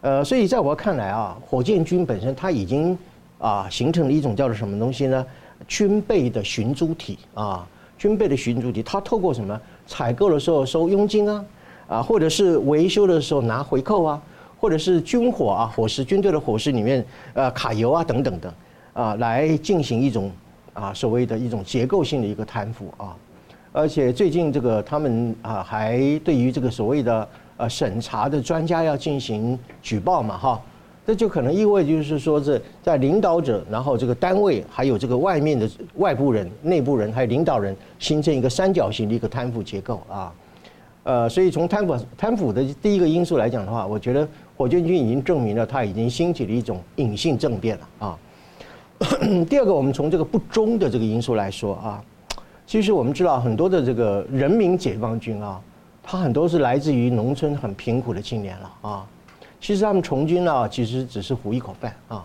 [0.00, 2.96] 呃，所以在我看来啊，火箭军本身它已经
[3.38, 5.26] 啊形成了一种叫做什么东西呢？
[5.66, 11.44] 军备的寻租体啊，军备的寻租体，它透过什么采购的时候收佣金啊，
[11.88, 14.22] 啊，或者是维修的时候拿回扣啊，
[14.60, 17.04] 或者是军火啊伙食军队的伙食里面
[17.34, 18.54] 呃卡油啊等等的
[18.92, 20.30] 啊，来进行一种。
[20.78, 23.16] 啊，所谓的一种结构性的一个贪腐啊，
[23.72, 30.62] 而且最近这个他们啊，还对于这个所谓的呃审查的专家要进行举报嘛哈，
[31.04, 40.32] 这就可能意味就是说是在领导者，然后这个单位还有这个外面的外部人、内部人还有领导人形成一个三角形的一个贪腐结构啊，
[41.02, 48.18] 呃，所以从贪腐贪腐的第一个因素来讲的话，我觉得火箭军已经证明了他已经兴起了一种隐性政变了啊。
[49.48, 52.02] 第二个，我们从这个不忠的这个因素来说啊，
[52.66, 55.60] 其实我们知道很多的这个人民解放军啊，
[56.02, 59.06] 他很多是来自于农村很贫苦的青年了啊。
[59.60, 62.24] 其实他们从军啊，其实只是糊一口饭啊。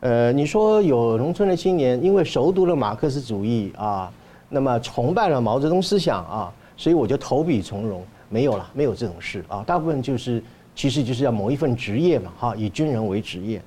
[0.00, 4.12] 呃，你说有农村的青年因为熟读了马克思主义啊，
[4.50, 9.64] 那么崇拜了毛泽东思想啊，所以我就投笔从戎，没有了，没有这种事啊。
[9.66, 10.42] 大部分就是
[10.74, 13.62] 其实就是要某一份职业嘛，哈，以军人为职业。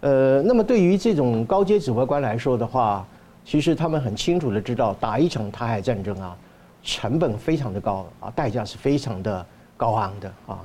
[0.00, 3.06] 呃，那么对于这种高阶指挥官来说的话，
[3.44, 6.36] 其实他们很清楚的知道，打一场台海战争啊，
[6.82, 9.44] 成本非常的高啊，代价是非常的
[9.76, 10.58] 高昂的啊。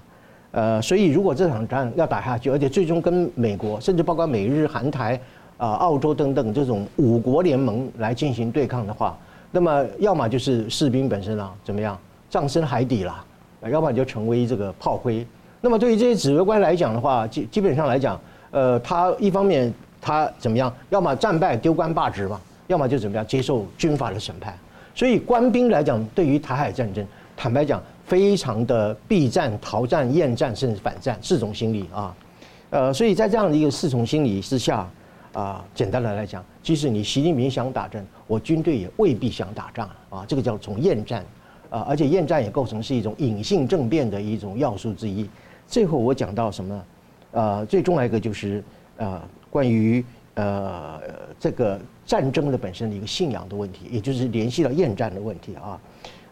[0.52, 5.20] 呃，所以如果这场战要打下去，而且最终跟美国，甚至包括美日韩台
[5.58, 9.18] 啊、澳洲等等这种五国联盟来进行对抗的话，
[9.50, 11.98] 那么要么就是士兵本身啊怎么样，
[12.30, 13.26] 葬身海底了，
[13.72, 15.26] 要么就成为这个炮灰。
[15.62, 18.20] 那么对于这些指挥官来讲的话，基基本上来讲，
[18.54, 24.58] 呃，他一方面他怎么样，要么战败丢官罢职嘛，要么就怎么样接受军法的审判。
[24.96, 27.84] 所以官兵来讲，对于台海战争，坦白讲。
[28.06, 32.14] 非常的避战、逃战、厌战，甚至反战四种心理啊，
[32.70, 34.86] 呃，所以在这样的一个四种心理之下
[35.32, 41.24] 啊，简单的来讲，即使你习近平想打仗，我军队也未必想打仗啊，这个叫从厌战
[41.70, 45.28] 啊，而且厌战也构成是一种隐性政变的一种要素之一。
[45.66, 46.84] 最后我讲到什么？
[47.34, 48.64] 呃，最重要一个就是
[48.98, 50.04] 呃，关于
[50.36, 51.02] 呃
[51.40, 55.78] 这个战争的本身的一个信仰的问题，也就是联系到厌战的问题啊。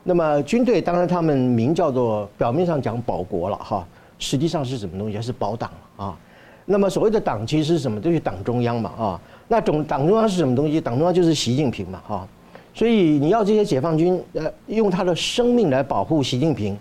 [0.04, 3.86] 那么军队当然他们名叫做表面上讲保国了哈，
[4.18, 5.16] 实际上是什么东西？
[5.16, 6.18] 还是保党啊。
[6.66, 8.00] 那么所谓的党其实是什么？
[8.00, 9.22] 就是党中央嘛啊。
[9.48, 10.80] 那总党中央是什么东西？
[10.80, 12.28] 党中央就是习近平嘛哈。
[12.74, 16.78] 所以你要这些解放军呃用他的生命来保护习近平，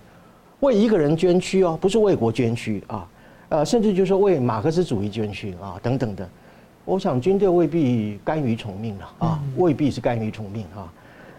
[0.60, 3.08] 为一个人捐躯哦，不是为国捐躯啊，
[3.50, 6.26] 呃甚至就是说为马克思主义捐躯啊等等的。
[6.86, 10.92] 我想军队未必甘于从命了啊，未必是甘于从命啊。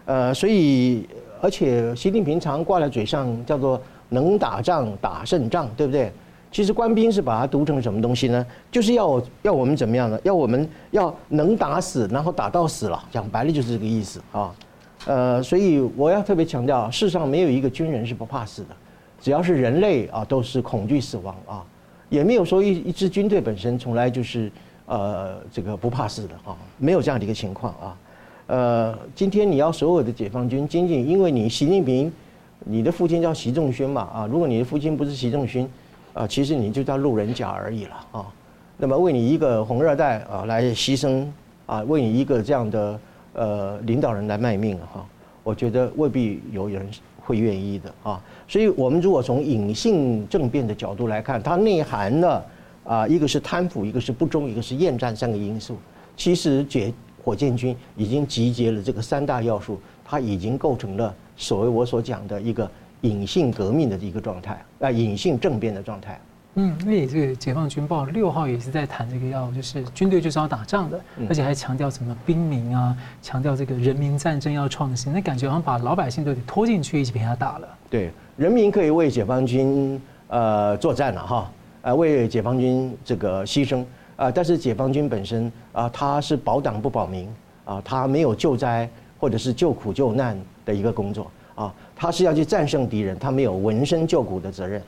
[0.04, 1.08] 呃，所以。
[1.44, 6.12] 而且习近平常挂在嘴上叫做能打仗打胜仗，对不对？
[6.52, 8.46] 其实官兵是把它读成什么东西呢？
[8.70, 10.16] 就是要要我们怎么样呢？
[10.22, 13.04] 要我们要能打死，然后打到死了。
[13.10, 14.54] 讲白了就是这个意思啊。
[15.06, 18.76] 呃，所以我要特别强调，世上没有一个军人是不怕死的，
[19.20, 21.64] 只要是人类啊，都是恐惧死亡啊，
[22.12, 24.52] 也没有说一一支军队本身从来就是
[24.84, 27.96] 呃这个不怕死的啊，没有这样的一个情况啊。
[28.48, 32.12] 呃，今天你要所有的解放军，仅仅因为你习近平，
[32.66, 35.66] 你的父亲叫习仲勋嘛啊，如果你的父亲不是习仲勋，
[36.12, 38.26] 啊，其实你就叫路人甲而已了啊。
[38.76, 41.26] 那么为你一个红二代啊来牺牲
[41.64, 43.00] 啊，为你一个这样的
[43.32, 45.02] 呃领导人来卖命哈，
[45.42, 46.86] 我觉得未必有人
[47.32, 48.22] 不愿意的啊。
[48.46, 52.44] 所以我们如果从隐性政变的角度来看，它内含了
[52.84, 55.76] 啊，一个是贪腐，一个是不忠，一个是厌战三个因素，
[56.16, 56.92] 其实解。
[57.24, 62.68] 火箭军已经集结了这个三大要素，它已经构成了所谓我所讲的一个
[63.02, 66.20] 隐性革命的一个状态，啊，隐性政变的状态。
[66.54, 77.68] 嗯，因为这个《解放军报》六号也是在谈这个，要就是军队就是要打仗的，而且还强调什么兵民啊，强调这个人民战争要创新，那感觉好像把老百姓都给拖进去一起陪他打了。
[77.88, 83.84] 对，人民可以为解放军呃作战了哈，呃为解放军这个牺牲。
[84.14, 87.28] 啊，但是解放军本身啊，他是保党不保民
[87.64, 88.88] 啊，他没有救灾
[89.18, 94.80] 或者是救苦救难的一个工作啊，他是要去战胜敌人，他没有闻声救苦的责任。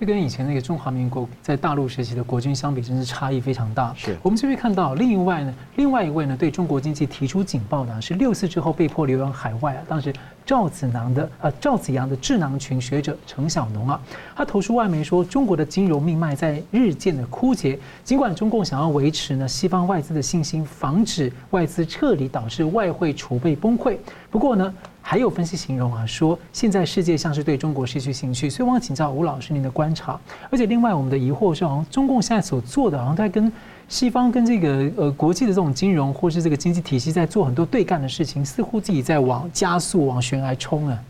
[0.00, 3.92] 这跟以前那个中华民国在大陆时期的国军相比，真是差异非常大。
[3.94, 10.10] 是我们这边看到，另外呢，另外一位呢，对中国经济提出警报的，是六四之后被迫流亡海外啊，当时
[10.44, 14.00] 赵子囊的呃赵紫阳的智囊群学者程小农啊，
[14.34, 23.96] 他投书外媒说，中国的金融命脉在日渐的枯竭，尽管中共想要维持呢西方外资的信心，防止外资撤离导致外汇储备崩溃，
[24.30, 24.74] 不过呢。
[25.02, 30.20] 还有分析形容啊，说现在世界像是对中国失去兴趣，所以我想请教吴老师您的观察。
[30.50, 33.50] 而且另外我们的疑惑是，好像中共现在所做的，好像在跟
[33.90, 41.04] 西方跟这个呃国际的这种金融或是这个经济体系在做很多对干的事情，似乎自己在往加速往悬崖冲啊。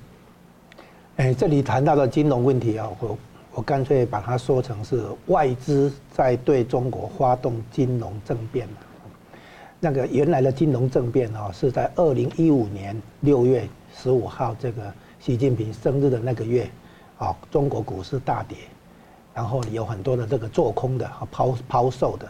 [1.16, 3.18] 哎，这里谈到的金融问题啊，我
[3.52, 8.66] 我干脆把它说成是外资在对中国发动金融政变。
[9.78, 13.68] 那个原来的金融政变啊，是在二零一五年六月。
[13.92, 14.82] 十五号这个
[15.18, 16.70] 习近平生日的那个月，
[17.18, 18.56] 啊，中国股市大跌，
[19.34, 22.26] 然后有很多的这个做空的和抛抛售的，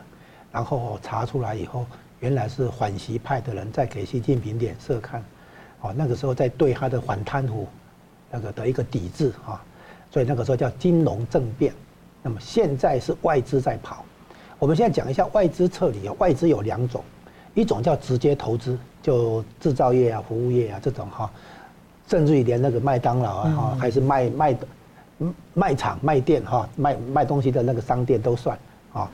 [0.52, 1.86] 然后查出来以后，
[2.18, 5.22] 原来是反习派的人在给习近平脸色看，
[5.80, 7.66] 哦，那个时候在对他的反贪腐
[8.30, 9.62] 那个的一个抵制啊，
[10.10, 11.72] 所以那个时候叫金融政变。
[12.22, 14.04] 那么现在是外资在跑，
[14.58, 17.02] 我们现在讲一下外资撤离啊，外资有两种，
[17.54, 21.30] 一种叫直接投资，就制造业啊、服务业啊这种哈。
[22.08, 24.66] 甚至于连那个麦当劳啊，哈，还是卖卖的
[25.54, 28.58] 卖场、卖店哈，卖卖东西的那个商店都算
[28.92, 29.10] 啊。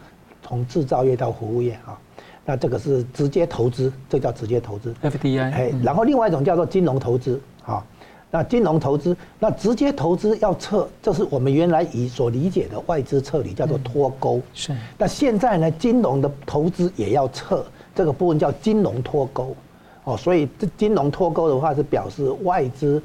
[0.47, 1.99] 从制造业到服务业啊，
[2.45, 4.95] 那这个是直接投资，这叫直接投资。
[5.03, 5.53] FDI。
[5.53, 7.85] 哎，然后另外一种叫做金融投资啊。
[8.29, 14.43] 那金融投资，那直接投资要撤，这是我们原来以所理解的外资撤离，叫做脱钩。
[14.53, 14.75] 是。
[14.99, 19.57] 那现在呢，金融的投资也要撤，这个部分叫金融脱钩。
[20.05, 23.03] 哦，所以这金融脱钩的话是表示外资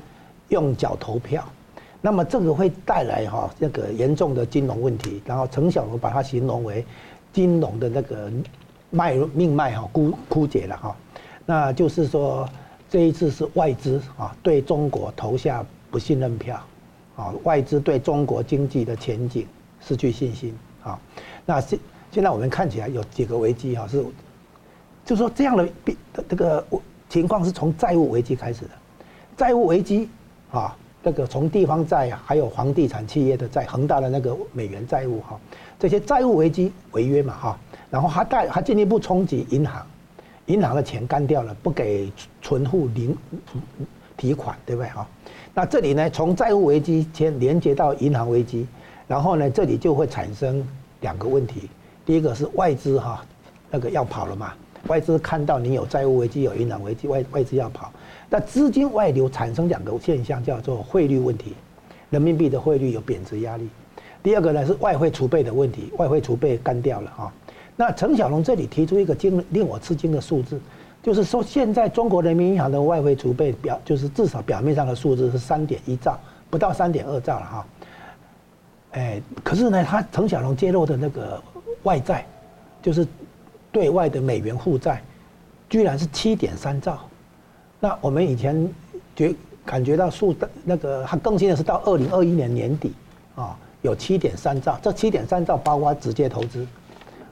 [0.50, 1.44] 用脚投票，
[2.02, 5.22] 那么这个会带来哈那个严重的金融问题。
[5.26, 6.84] 然后陈小龙把它形容为
[7.34, 8.32] 金融的那个
[8.90, 10.96] 脉命脉哈枯枯竭了哈，
[11.46, 12.48] 那就是说
[12.90, 16.62] 这一次是外资啊对中国投下不信任票，
[17.16, 19.48] 啊外资对中国经济的前景
[19.80, 20.54] 失去信心
[20.84, 21.00] 啊。
[21.46, 21.80] 那现
[22.12, 24.04] 现在我们看起来有几个危机哈是，
[25.06, 25.70] 就是说这样的
[26.28, 26.66] 这个
[27.08, 28.72] 情况是从债务危机开始的，
[29.38, 30.10] 债务危机
[30.52, 35.40] 啊，这个从地方债还有房地产企业的债，恒大的那个美元债务哈，
[35.82, 37.60] 这些债务危机违约嘛哈，
[37.90, 39.84] 然后还带还进一步冲击银行，
[40.46, 43.18] 银行的钱干掉了，不给存户零
[44.16, 45.08] 提款，对不对哈？
[45.56, 48.68] 那这里呢，从债务危机先连接到银行危机，
[49.08, 50.64] 然后呢，这里就会产生
[51.00, 51.68] 两个问题，
[52.06, 53.26] 第一个是外资哈，
[53.72, 54.54] 那个要跑了嘛。
[54.86, 57.92] 外资看到你有债务危机、有银行危机，外外资要跑。
[58.30, 61.56] 那资金外流产生两个现象，叫做汇率问题，
[62.12, 63.68] 人民币的汇率有贬值压力。
[64.24, 67.34] 第二个呢是外汇储备的问题，外汇储备干掉了啊。
[67.76, 70.60] 那陈小龙这里提出一个惊令我吃惊的数字，
[71.02, 76.20] 就是说现在中国人民银行的外汇储备表，就是至少表面上的数字是三点一兆，
[76.50, 77.66] 不到三点二兆了哈。
[78.92, 81.42] 哎，可是呢，他陈小龙揭露的那个
[81.84, 82.26] 外债，
[82.82, 83.08] 就是。
[83.74, 85.02] 对外的美元负债，
[85.70, 87.00] 居然是七点三兆，
[87.80, 88.70] 那我们以前
[89.16, 92.92] 觉感觉到数的那个它更新的是到二零二一年年底
[93.34, 96.66] 啊，有七点三兆，这七点三兆包括直接投资，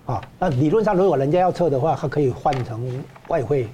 [0.05, 3.67] 啊，那理论上如果人家要撤的话，它可以换成外汇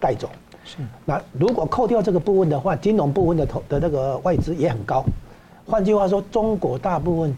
[0.00, 0.28] 带走。
[0.64, 0.78] 是。
[1.04, 5.04] 那如果扣掉这个部分的话，金融部分的投的那个外资也很高。
[5.66, 7.36] 换句话说，中国大部分、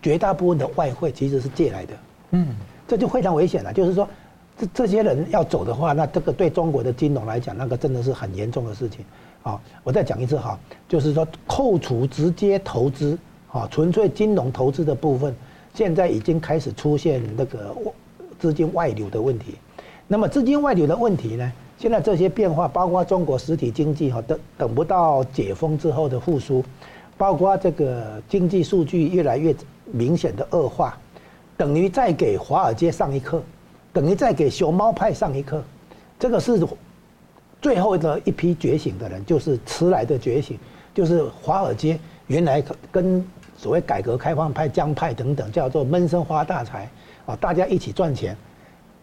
[0.00, 1.94] 绝大部分的外汇其实是借来的。
[2.30, 2.56] 嗯。
[2.88, 4.08] 这就非常危险了，就是说，
[4.56, 9.04] 这这些人要走的话，那这个对中国的金融来讲，那个真的是很严重的事情。
[9.42, 10.58] 啊，我再讲一次哈，
[10.88, 13.18] 就是说，扣除直接投资，
[13.56, 15.34] 啊，纯粹金融投资的部分，
[15.72, 17.74] 现在已经开始出现那个
[18.38, 19.54] 资金外流的问题。
[20.06, 26.64] 那么资金外流的问题呢，现在这些变化，包括中国实体经济哈，等等不到解封之后的复苏，
[27.16, 29.54] 包括这个经济数据越来越
[29.84, 30.96] 明显的恶化。
[31.56, 33.42] 等于再给华尔街上一课，
[33.92, 35.64] 等于再给熊猫派上一课，
[36.18, 36.60] 这个是
[37.62, 40.58] 最后的一批觉醒的人，就是迟来的觉醒，
[40.94, 43.26] 就是华尔街原来跟
[43.56, 46.88] 所谓改革开放派、江派等等叫做闷声发大财
[47.26, 48.36] 啊，大家一起赚钱。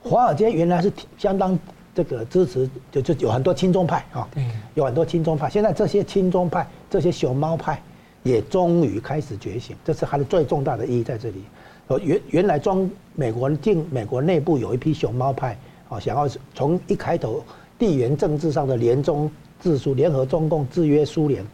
[0.01, 1.57] 华尔街原来是相当
[1.95, 4.27] 这个支持，就就有很多亲中派啊，
[4.75, 5.49] 有很多亲中派。
[5.49, 7.81] 现在这些亲中派、这些熊猫派
[8.21, 11.43] 也终于开始觉醒，这是它的最重大的意义在这里。
[12.01, 15.57] 原原来中美国进美国内部有一批熊猫派，
[15.89, 17.43] 啊，想要从一开头
[17.77, 19.29] 地缘政治上的联中
[19.61, 21.45] 制苏、联合中共、制约苏联，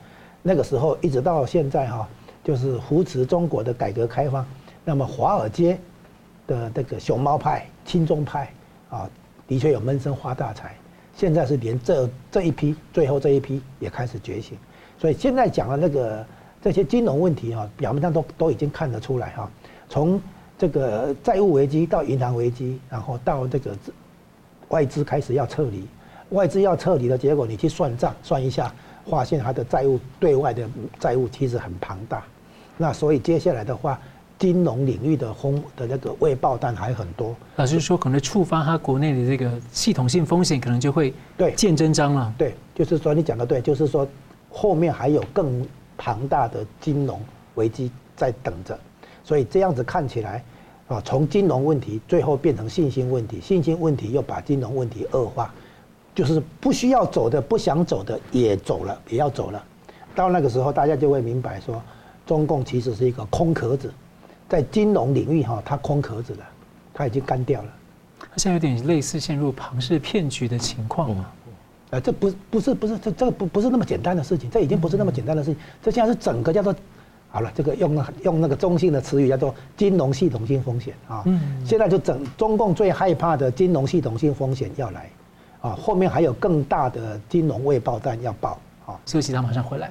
[0.41, 2.07] 那个时候一直到现在哈，
[2.49, 4.43] 就是扶持中国的改革开放。
[4.83, 5.77] 那么华尔街
[6.47, 8.51] 的这个熊猫派、亲中派
[8.89, 9.07] 啊，
[9.47, 10.75] 的确有闷声发大财。
[11.15, 14.57] 现在是连这这一批最后这一批也开始觉醒，
[14.97, 16.25] 所以现在讲的那个
[16.59, 19.47] 这些金融问题啊，表面上都都已经看得出来哈。
[19.87, 20.19] 从
[20.57, 23.77] 这个债务危机到银行危机，然后到这个
[24.69, 25.87] 外资开始要撤离，
[26.31, 28.73] 外资要撤离的结果，你去算账算一下，
[29.05, 32.23] 发现它的债务对外的债务其实很庞大。
[32.81, 33.99] 那所以接下来的话，
[34.37, 37.35] 金融领域的风的那个未爆弹还很多。
[37.57, 42.33] 老实说，可能触发它国内的这个系统性风险，可能就会对见真章了。
[42.37, 44.07] 对，就是说你讲的对，就是说
[44.49, 45.67] 后面还有更
[45.97, 47.21] 庞大的金融
[47.55, 48.79] 危机在等着。
[49.25, 50.41] 所以这样子看起来，
[50.87, 55.53] 啊，从金融问题最后变成信心问题，信心问题又把金融问题恶化，
[56.15, 59.61] 就是不需要走的、不想走的也走了，也要走了。
[60.15, 61.81] 到那个时候，大家就会明白说，
[62.29, 63.91] 中共其实是一个空壳子，
[64.47, 66.45] 在金融领域哈，它空壳子了，
[66.93, 67.67] 它已经干掉了。
[68.19, 71.25] 它现在有点类似陷入庞氏骗局的情况嘛？
[71.89, 76.75] 呃，这不不是不是这这个不不是那么简单的事情，这已经不是那么简单的事情，这现在是整个叫做。
[77.31, 81.23] 好了，这个用用那个中性的词语叫做金融系统性风险啊。
[81.25, 81.63] 嗯。
[81.65, 85.09] 现在就整中共最害怕的金融系统性风险要来，
[85.61, 88.99] 啊，后面还有更大的金融未爆弹要爆啊。
[89.05, 89.89] 休息，他马上回来。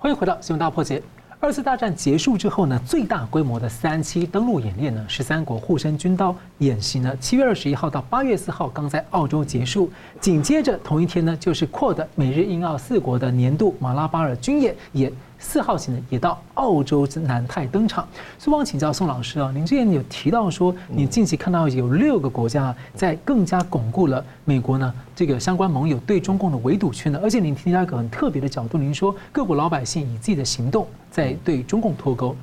[0.00, 1.00] 欢迎回到新闻大破解。
[1.44, 9.90] 二次大战结束之后呢，最大规模的三期登陆演练呢，十三国护身军刀演习呢，七月二十一号到八月四号刚在澳洲结束。
[10.20, 15.12] 紧接着同一天呢，就是扩的美日英澳四国的年度马拉巴尔军演也。
[15.42, 18.08] 四号棋呢也到澳洲南太登场。
[18.38, 32.34] 所以，我想请教宋老师啊，您之前有提到说，你近期看到有六个国家在更加巩固了美国呢这个相关盟友对中共的围堵圈呢，而且您提到一个很特别的角度，您说各国老百姓以自己的行动在对中共脱钩。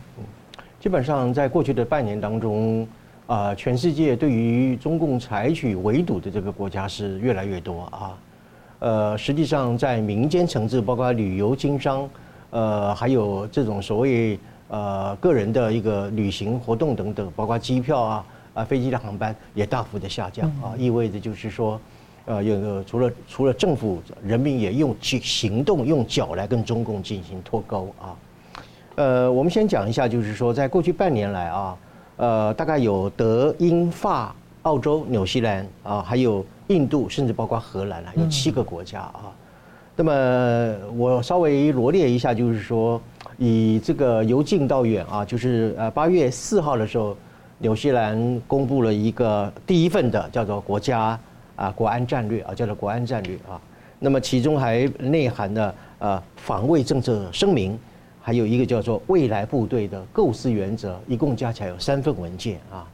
[0.79, 2.87] 基本上在过去的半年当中。
[3.29, 8.17] 啊，全世界对于中共采取围堵的这个国家是越来越多啊。
[8.79, 12.09] 呃，实际上在民间层次，包括旅游经商，
[12.51, 14.39] 呃，还有这种所谓
[14.69, 21.79] 呃个人的一个旅行活动等等，包括机票啊啊飞机的航班也大幅的下降啊，意味着就是说，
[22.25, 28.15] 呃，有除了除了政府，人民也用去行动用脚来跟中共进行脱钩啊。
[28.95, 31.77] 呃，我们先讲一下，就是说在过去半年来啊。
[32.17, 39.31] 呃，大概有德、英、法、澳洲、纽西兰啊，还有印度，甚至包括荷兰啊，有七个国家啊。
[39.99, 43.01] 那么我稍微罗列一下，就是说，
[43.37, 47.17] 以这个由近到远啊，就是呃八月四号的时候，
[47.57, 51.19] 纽西兰公布了一个第一份的叫做国家
[51.57, 53.59] 啊国安战略啊，叫做国安战略啊。
[53.99, 57.77] 那么其中还内含的呃防卫政策声明。
[58.21, 62.85] 还有一个叫做未来部队的构思原则，一共加起来有三份文件啊。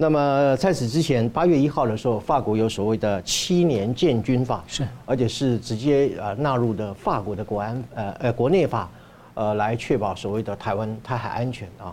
[0.00, 8.88] 那么在此之前，八月一号的时候，法国有所谓的七年建军法，是，而且是直接呃纳入的法国的国安呃呃国内法，
[9.34, 11.92] 呃来确保所谓的台湾台海安全啊。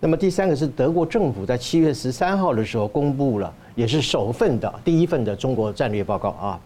[0.00, 6.58] 那么第三个是德国政府在七月十三号的时候公布了，也是首份的第一份的中国战略报告啊。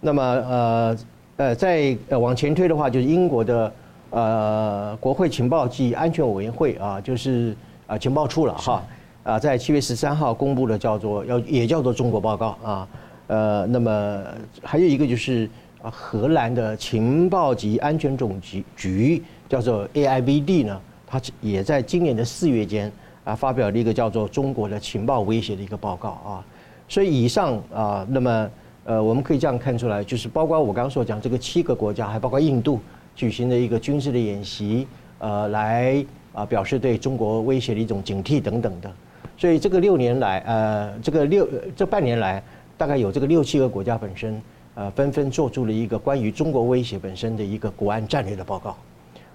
[0.00, 0.98] 那么呃
[1.36, 3.72] 呃再往前推的话，就是英国的。
[4.10, 7.52] 呃，国会情报及安全委员会啊，就是
[7.88, 8.80] 啊情报处了哈
[9.24, 12.88] 啊，在七月十三号公布的叫做要也叫做中国报告啊。
[13.26, 14.22] 呃，那么
[14.62, 15.48] 还有一个就是
[15.82, 22.92] 啊，荷兰的情报及安全总局局叫做 AIVD 呢，它也在今年的四月间
[23.24, 26.44] 啊发表了一个叫做中国的情报威胁的一个报告啊。
[26.86, 28.50] 所以以上啊，那么
[28.84, 32.78] 呃，我们可以这样看出来，就是包括我刚刚所讲这个七个国家，还包括印度。
[33.16, 38.92] 举行的一个军事的演习，呃，来啊表示对中国威胁的一种警惕等等的，
[39.36, 42.42] 所以这个六年来，呃，这个六这半年来，
[42.76, 44.40] 大概有这个六七个国家本身，
[44.74, 48.76] 呃，纷纷做出了一个关于中国威胁本身的一个国安战略的报告，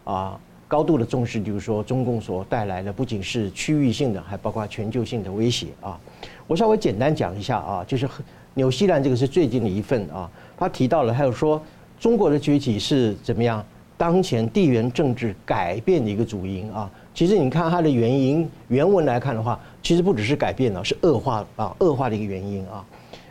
[0.03, 5.99] 啊，高度的重视，就是说中共所带来的不仅是区域性的，还包括全球性的威胁啊。
[6.47, 8.07] 我稍微简单讲一下啊，就是
[8.53, 11.61] 纽西兰这个是最近的一份啊，他提到了，还有说。
[11.99, 13.61] 中国的崛起是怎么样？
[13.97, 16.89] 当前地缘政治改变的一个主因啊。
[17.13, 22.85] 其实你看它的原因，原文来看的话，其实不只是改变了，是恶化啊，恶化的一个原因啊。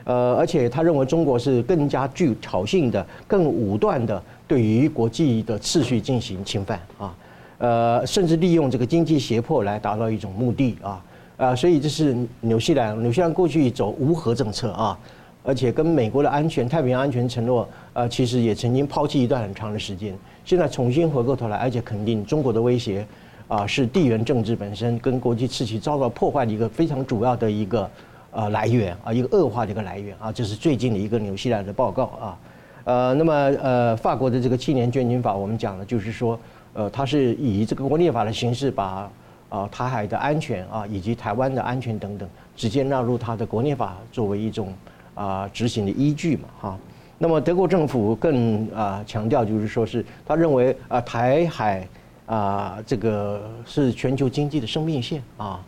[0.05, 7.14] 呃，而且他认为中国是更加具挑衅的、更武断的对于国际的秩序进行侵犯啊。
[7.59, 11.05] 呃，甚至利用这个经济胁迫来达到一种目的啊。
[11.36, 14.99] 啊，所以这是纽西兰，纽西兰过去走无核政策啊。
[15.44, 20.14] 而且跟美国的安全、太平洋安全承诺，呃，其实也曾经抛弃一段很长的时间。
[20.44, 23.07] 现在重新回过头来，而且肯定中国的威胁，
[23.49, 27.90] 啊，是地缘政治本身跟国际秩序遭到破坏的一个非常主要的一个
[28.30, 30.30] 呃来源啊，一个恶化的一个来源啊。
[30.30, 32.38] 这是最近的一个纽西兰的报告啊。
[32.84, 36.38] 呃，那么呃，法国的这个七年建军法，我们讲的就是说，
[36.74, 39.11] 呃，它是以这个国内法的形式，把
[39.49, 44.72] 啊台海的安全啊以及台湾的安全等等，直接纳入它的国内法作为一种。
[45.14, 46.78] 啊，执行的依据嘛，哈，
[47.18, 51.84] 那么德国政府更啊强调，就是说是他认为啊台海
[52.29, 55.64] 啊这个是全球经济的生命线啊，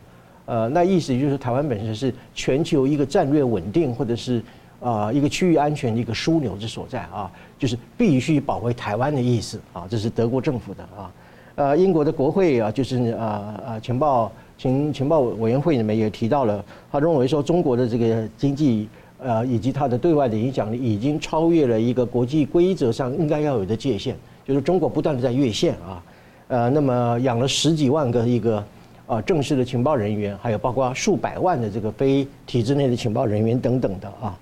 [0.46, 4.42] 呃，那意思就是台湾本身是全球一个战略稳定或者是
[4.80, 11.12] 啊一个区域安全的一个枢纽之所在啊，就是必须保卫台湾的意思啊，这是德国政府的啊，
[11.54, 18.88] 呃，英国的国会啊，就是啊啊情报情情报委员会里面也提到了，他认为说中国的这个经济。
[19.22, 26.02] 呃，以及它的对外的影响力已经超越了一个国际规则上应该要有的界限，就是中国不断的在越线啊，
[26.51, 28.64] 呃，那么养了十几万个一个
[29.07, 34.36] 啊正式的情报人员，还有包括数百万的这个非体制内的情报人员等等的啊，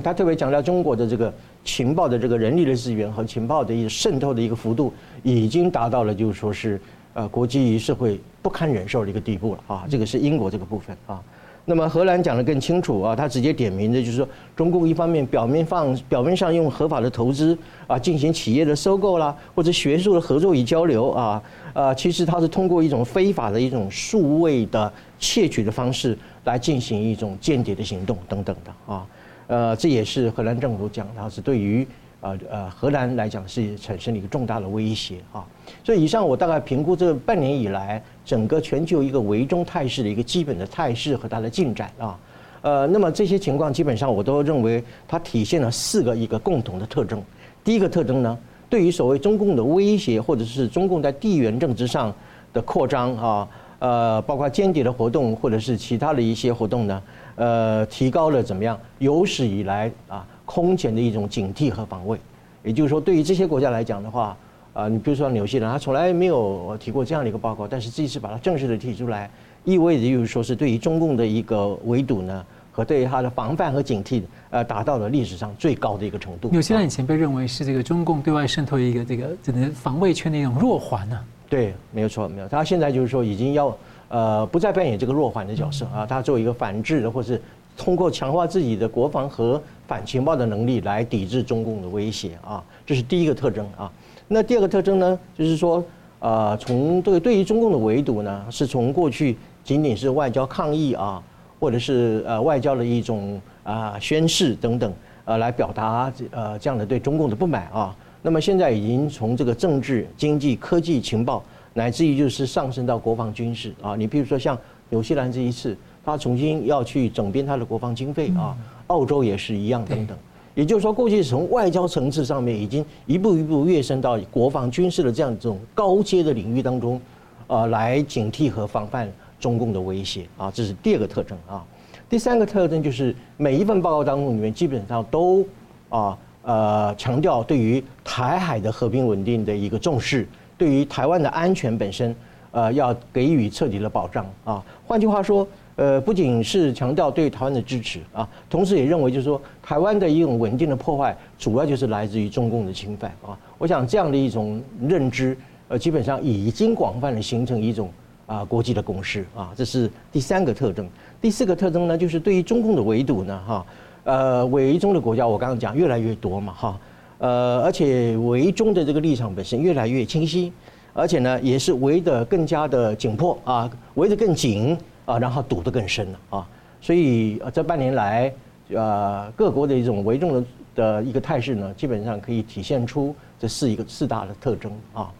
[0.00, 4.92] 他特别强调中国的这个情报的这个人力的资源和情报的一个渗透的一个幅度，
[5.24, 6.80] 已经达到了就是说是
[7.14, 11.20] 呃国际社会不堪忍受的一个地步了啊，这个是英国这个部分啊。
[11.66, 17.56] 那么荷兰讲的更清楚啊，他直接点名的就是说，中共一方面表面放表面上用合法的投资
[17.86, 21.42] 啊进行企业的收购啦，或者学术的合作与交流啊，
[21.72, 29.06] 啊，其实他是通过一种非法的一种数位的窃取的方式来进行一种间谍的行动等等的啊，
[29.46, 31.86] 呃，这也是荷兰政府讲，它是对于
[32.24, 35.44] 呃呃荷兰来讲是产生了一个重大的威胁啊。
[35.84, 42.18] 所以以上我大概评估这半年以来整个全球一个围中态势的一个基本的态势和它的进展啊。
[42.62, 47.22] 呃，那么这些情况基本上我都认为它体现了四个一个共同的特征。
[47.62, 48.38] 第一个特征呢，
[48.70, 52.10] 对于所谓中共的威胁或者是中共在地缘政治上
[52.54, 53.48] 的扩张啊，
[53.80, 57.02] 呃，包括间谍的活动或者是其他的一些活动呢，
[57.36, 62.16] 呃，提高了怎么样有史以来啊空前的一种警惕和防卫。
[62.62, 64.36] 也就是说，对于这些国家来讲的话，
[64.72, 69.28] 啊，你比如说纽西兰，他从来没有提过这样的一个报告，但是这一次把它正式的提出来，
[69.64, 72.44] 意味着就是说是对于中共的一个围堵呢。
[72.76, 76.48] 和对他的防范和警惕，呃，达到了历史上最高的一个程度。
[76.50, 81.16] 纽西兰以前被认为是这个中共对外渗透一个这个这个防卫圈的一种弱环呢？
[81.48, 82.48] 对，没有错，没有。
[82.48, 83.78] 他现在就是说已经要
[84.08, 87.40] 呃不再扮演这个弱环的角色啊，他作为一个反制的，或是
[87.76, 93.90] 通过强化自己的国防和反情报的能力来抵制中共的威胁啊，这是第一个特征啊。
[94.28, 95.84] 那第二个特征呢，就是说
[96.18, 101.22] 呃，从对对于中共的围堵呢，是从过去仅仅是外交抗议啊。
[101.60, 104.92] 或者是呃外交的一种啊宣示等等，
[105.24, 107.96] 呃来表达呃这样的对中共的不满啊。
[108.20, 113.96] 那么现在已经从这个政治、经济、科技、情报，乃至于就是上升到国防军事啊。
[113.96, 114.58] 你比如说像
[114.90, 118.56] 纽西兰这一次，他重新要去整编他的国防经费啊，
[118.88, 120.16] 澳洲也是一样等等。
[120.54, 127.00] 也就是说，过去从外交层次上面已经一步一步跃升到国防军事的这样一种高阶的领域当中，
[127.46, 129.10] 啊来警惕和防范。
[129.40, 131.62] 中共的威胁啊，这是第二个特征啊。
[132.08, 135.44] 第三个特征就是每一份报告当中里面基本上都
[135.90, 140.26] 啊呃强调对于台海的和平稳定的一个重视，
[140.56, 142.16] 对于台湾的安全本身
[142.52, 144.64] 呃要给予彻底的保障啊。
[144.86, 145.46] 换句话说，
[145.76, 153.38] 呃不仅是强调对台湾的支持啊，同时也认为就是说台湾的一种稳定的破坏主要就是来自于中共的侵犯啊。
[153.58, 155.36] 我想这样的一种认知
[155.68, 157.90] 呃基本上已经广泛的形成一种。
[158.26, 160.88] 啊，国际的共识啊，这是第三个特征。
[161.20, 163.66] 第四个特征呢，就是对于中共的围堵呢，哈，
[164.04, 166.80] 呃，围中的国家我刚刚讲越来越多嘛，哈，
[167.18, 170.50] 呃，而且围中的这个立场本身越来越清晰，
[170.94, 176.48] 而且呢，也是围得更加的紧迫啊，围得更紧啊，然后堵得更深了啊。
[176.80, 178.32] 所以这半年来，
[178.68, 180.44] 呃，各国的一种围中的
[180.74, 185.12] 的一个态势呢，基本上可以体现出这四一个四大的特征啊。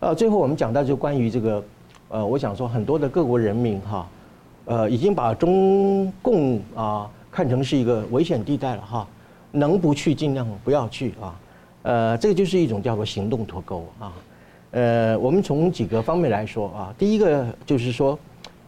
[0.00, 1.62] 呃，最后我们讲到就关于这个。
[2.12, 4.08] 呃，我想说，很多的各国人民哈，
[4.64, 9.06] 呃，已经把中共啊看成是一个危险地带了哈，
[9.52, 11.40] 能不去尽量不要去啊，
[11.82, 14.12] 呃，这个就是一种叫做行动脱钩啊，
[14.72, 18.18] 呃，我们从几个方面来说啊，第一个就是说，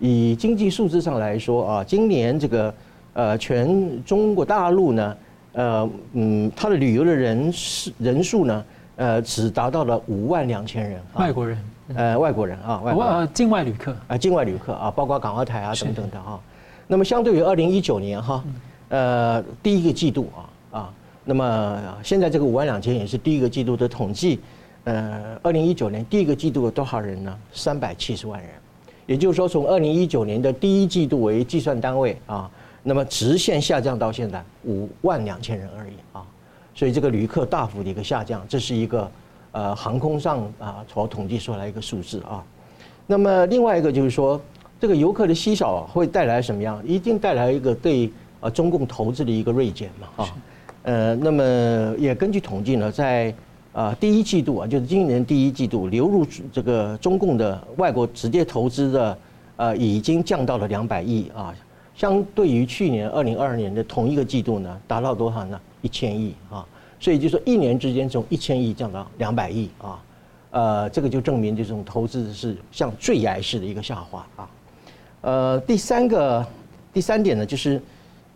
[0.02, 2.74] 以经济数字上来说啊，今年这个
[3.12, 5.16] 呃全中国大陆呢，
[5.52, 8.64] 呃嗯，它的旅游的人是人数呢，
[8.96, 11.56] 呃，只达到了五万两千人，外国人。
[11.94, 16.40] 呃，外国人啊，外国呃，境外旅客啊，境外旅客啊，包括港澳台啊等等的啊。
[16.88, 18.42] 那么，相对于二零一九年哈，
[18.88, 20.94] 呃，第一个季度啊啊，
[21.24, 24.40] 那么现在这个五万两千也是第一个季度的统计。
[24.84, 27.38] 呃，二零一九年第一个季度有多少人呢？
[27.52, 28.50] 三百七十万人。
[29.06, 32.50] 也就是说，从二零一九年的第一季度为计算单位啊，
[32.82, 36.24] 那么直线下降到现在五万两千人而已啊。
[36.74, 39.10] 所以这个旅客大幅的一个下降，这是一个。
[39.54, 42.42] 呃，航空上啊，所统计出来一个数字啊。
[43.06, 44.40] 那么另外一个就是说，
[44.80, 46.82] 这个游客的稀少会带来什么样？
[46.86, 50.34] 一定带来一个对呃中共投资的一个锐减嘛啊。
[50.84, 53.34] 呃，那么也根据统计呢，在
[53.72, 59.18] 啊第一季度啊，就是今年第一季度流入这个中共的外国直接投资的
[59.56, 61.54] 呃已经降到了两百亿啊，
[61.94, 65.60] 相对于去年二零二二年的同一个季度呢，达到多少呢？
[65.80, 66.66] 一千亿啊。
[67.00, 70.00] 所以就说一年之间从一千亿降到两百亿啊，
[70.50, 74.50] 呃，这个就证明这种投资是像坠崖式的一个下滑啊。
[75.22, 76.46] 呃，第三个
[76.92, 77.82] 第三点呢，就是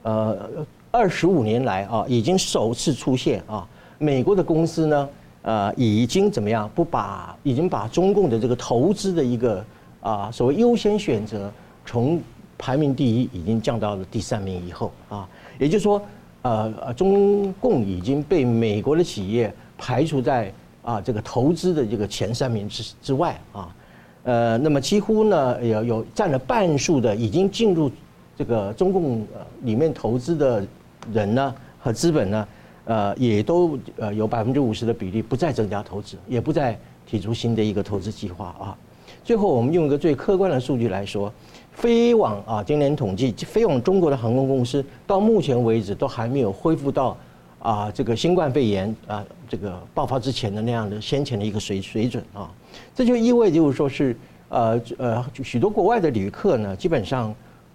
[0.03, 0.49] 呃，
[0.91, 3.65] 二十五年来啊，已经首次出现啊，
[3.99, 5.09] 美国的公司呢，
[5.47, 9.65] 呃，已经怎么样不把已经把中共的这个投资的一个
[10.01, 11.51] 啊所谓优先选择
[11.87, 12.21] 从
[12.59, 15.27] 排名第一已经降到了第三名以后啊，
[15.59, 16.03] 也就是说。
[16.43, 23.75] 呃呃，中共已经被美国的企业排除在啊这个投资的这个前三名之之外啊，
[24.23, 27.91] 呃，那么几乎呢有有占了半数的已经进入
[28.39, 29.27] 这个中共
[29.63, 30.65] 里面投资的
[31.13, 32.47] 人呢和资本呢，
[32.87, 38.79] 呃，也都呃有百分之五十的比例不再增加投资，也不再提出新的一个投资计划啊。
[39.23, 41.31] 最后，我们用一个最客观的数据来说。
[41.73, 47.15] 飞往啊，今年统计飞往中国的航空公司到目前为止都还没有恢复到
[47.59, 52.51] 啊这个新冠肺炎啊这个爆发之前的那样的先前的一个水水准啊，
[52.95, 54.17] 这就意味就是说是
[54.49, 57.35] 呃呃许多国外的旅客呢，基本上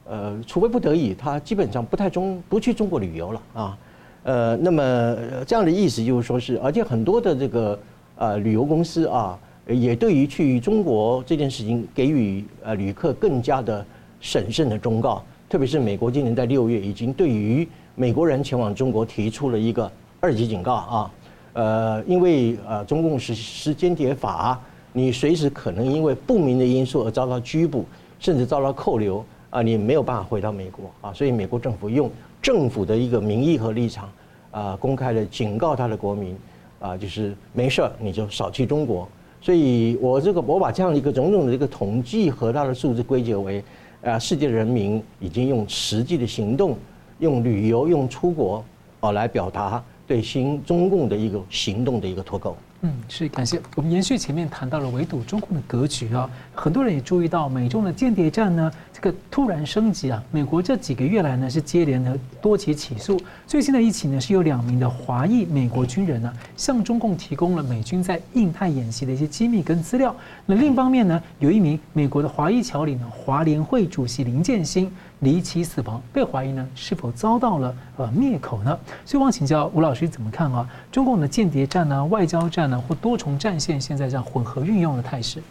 [0.09, 3.77] 呃除非不得已，他基本上不太中不去中国旅游了啊，
[4.23, 7.79] 呃那么这样的意思就是说是，而且很多的这个
[8.17, 9.39] 呃旅游公司啊。
[9.67, 13.85] 也对于去中国这件事情给予呃旅客更加的
[14.19, 17.65] 审慎的忠告，特别是美国今年在六月已经对于
[17.95, 21.11] 美国人前往中国提出了一个二级警告啊，
[21.53, 24.59] 呃，因为呃中共实施间谍法，
[24.91, 27.85] 你随时可能因为不明的因素而遭到拘捕，
[28.19, 32.09] 甚至遭到扣留啊，你没有办法回到美国啊，所以美国政府用
[32.41, 34.09] 政府的一个名义和立场
[34.51, 36.35] 啊，公开的警告他的国民
[36.79, 39.07] 啊，就是没事儿你就少去中国。
[39.39, 43.63] 所以，我这个我把这样一个种种的一个统计和它的数字归结为，
[44.03, 46.77] 啊，世界人民已经用实际的行动，
[47.17, 48.63] 用旅游、用出国，
[48.99, 52.55] 啊，来表达对新中共的一个行动的一个脱钩。
[52.83, 60.23] 嗯，是感谢我们延续前面谈到了围堵中共的格局啊，很多人也注意到美中的间谍战呢，这个突然升级啊。
[60.31, 70.15] 美国这几个月来呢是接连的多起起诉，最新的一起呢是有两名的华裔美国军人呢向中共提供了美军在印太演习的一些机密跟资料。
[70.47, 74.91] 那另一方面呢，有一名美国的华裔侨领呢，华联会主席林建新。
[75.21, 78.77] 离奇死亡，被怀疑呢是否遭到了呃灭口呢？
[79.05, 80.67] 所以，我请教吴老师怎么看啊？
[80.91, 85.41] 中共的间谍战呢、外交战呢，或多重战线现在这样混合运用的态势？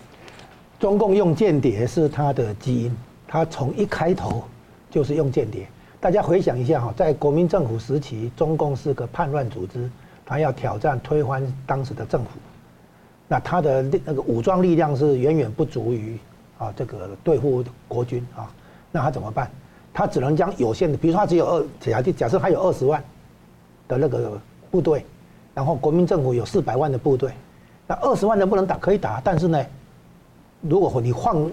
[0.79, 2.97] 中共用间谍是它的基因，
[3.29, 4.43] 它从一开头
[4.91, 5.69] 就是用间谍。
[6.01, 9.89] 大家回想一下哈，在国民政府时期，中共是个叛乱组织，
[10.27, 12.31] 它要挑战推翻当时的政府，
[13.29, 16.19] 那它的那个武装力量是远远不足于
[16.59, 18.51] 啊这个对付国军啊。
[18.93, 19.51] 那他怎么办？
[19.93, 23.03] 他只能将有限的，比如说他只有二，假设假设他有二十万
[23.89, 25.05] 的那个部队，
[25.53, 27.33] 然后国民政府有四百万的部队，
[27.89, 28.79] 那二十万能不能打？
[28.79, 29.67] 可以打，但是呢，
[30.61, 31.51] 如果你放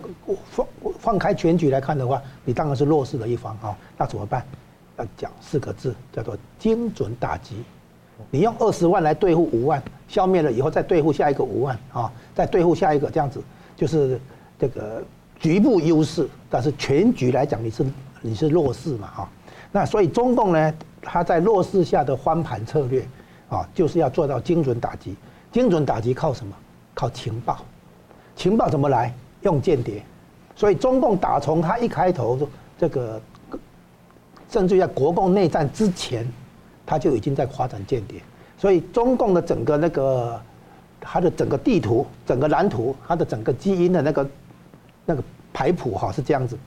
[0.51, 0.67] 放
[0.99, 3.75] 放开全局来看的话，你当然是弱势的一方啊。
[3.97, 4.45] 那怎么办？
[4.97, 7.63] 要讲四个字，叫做精准打击。
[8.29, 13.41] 你用二十万来对付五万，消灭了以后再对付下一个五万啊，再对付下一个，这样子
[13.75, 14.21] 就是
[14.59, 15.03] 这个。
[15.39, 17.85] 局部优势，但是全局来讲，你是
[18.21, 19.29] 你是弱势嘛哈？
[19.71, 23.05] 那所以中共呢，他在弱势下的翻盘策略
[23.47, 25.15] 啊，就是要做到精准打击。
[25.51, 26.53] 精准打击靠什么？
[26.93, 27.59] 靠情报。
[28.35, 29.13] 情报怎么来？
[29.41, 30.03] 用间谍。
[30.55, 32.39] 所以中共打从他一开头
[32.79, 33.21] 这个，
[34.49, 36.27] 甚至在国共内战之前，
[36.85, 38.19] 他就已经在发展间谍。
[38.57, 40.41] 所以中共的整个那个，
[40.99, 44.27] 它的整个地图、整个蓝图、它的整个基因的那个。
[45.09, 46.57] 那个牌谱哈是这样子，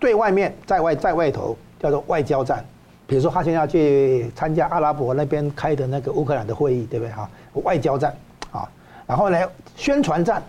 [0.00, 2.64] 对外面在外在外头叫做外交战，
[3.06, 7.28] 比如说他现在要去参加阿拉伯那边开的那个乌克兰的会议，对不对哈？
[7.62, 8.16] 外交战
[8.50, 8.66] 啊，
[9.06, 9.38] 然后呢
[9.76, 10.42] 宣传战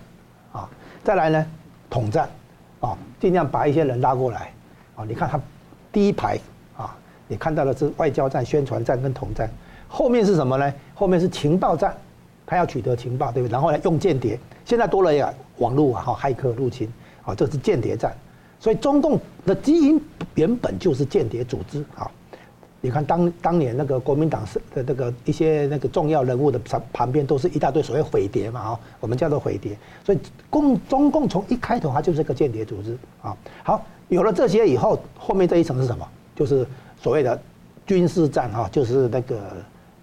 [0.53, 0.67] 啊，
[1.03, 1.45] 再来呢
[1.89, 2.29] 统战
[2.79, 4.53] 啊，尽量把一些人拉过来
[4.95, 5.03] 啊。
[5.05, 5.37] 你看他
[5.91, 6.39] 第一排
[6.77, 6.95] 啊，
[7.27, 9.49] 你看到的是外交战、宣传战跟统战，
[9.89, 10.73] 后面是什么呢？
[10.95, 11.93] 后面是情报战，
[12.45, 13.51] 他要取得情报，对不对？
[13.51, 16.89] 然后呢用间谍，现在多了呀网络啊，哈，骇客入侵。
[17.35, 18.15] 这是间谍战，
[18.59, 20.01] 所以中共的基因
[20.35, 22.09] 原本就是间谍组织啊。
[22.83, 29.77] 你看当当年那个国民党是的那个一些那个重要人物的旁旁边都是一大堆所谓匪谍嘛啊，我们叫做匪谍。
[30.03, 30.17] 所以
[30.49, 33.37] 共中共从一开头它就是个间谍组织啊。
[33.63, 36.07] 好，有了这些以后，后面这一层是什么？
[36.35, 36.65] 就是
[36.99, 37.39] 所谓的
[37.85, 39.39] 军事战啊，就是那个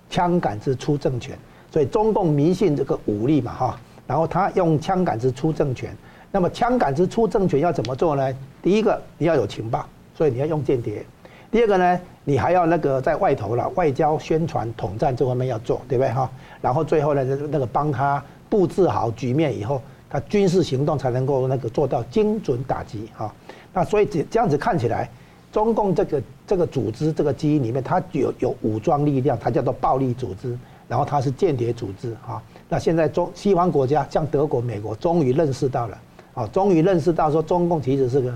[0.08, 1.36] 枪杆子出政权。
[1.72, 5.96] 所以中共迷信这个武力嘛哈，然后他用枪杆子出政权。
[6.30, 8.34] 那么枪杆子出政权要怎么做呢？
[8.62, 11.04] 第一个你要有情报，所以你要用间谍。
[11.50, 16.30] 第二个呢，你还要那个在外头了，外交宣传统战这方面要做，对不对哈？
[16.60, 23.34] 然后最后呢，那个帮他布置好局面以后，他军事行动才能够那个做到精准打击哈。
[23.72, 25.08] 那所以这这样子看起来，
[25.50, 32.42] 中共这个这个组织这个基因里面，它有有武装力量，它叫做暴力组织，然后它是间谍组织哈。
[32.68, 35.98] 那现在中西方国家像德国、美国，终于认识到了。
[36.38, 38.32] 啊，终于认识到说中共其实是个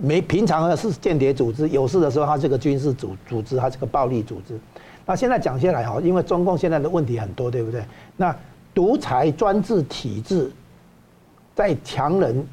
[0.00, 4.56] 没平常的是间谍组织，有事的时候它是个军事组组织，它是个暴力组织。
[5.04, 7.84] 那现在讲下来哈，因为中共现在的问题很多，对不对？
[8.16, 8.34] 那
[8.72, 10.48] 独裁专制体制
[11.56, 12.46] 在强人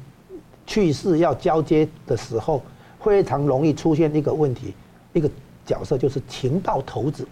[0.66, 2.60] 去世要交接的时候，
[3.00, 4.74] 非常容易出现一个问题，
[5.12, 5.30] 一个
[5.64, 7.24] 角色就是情报头子。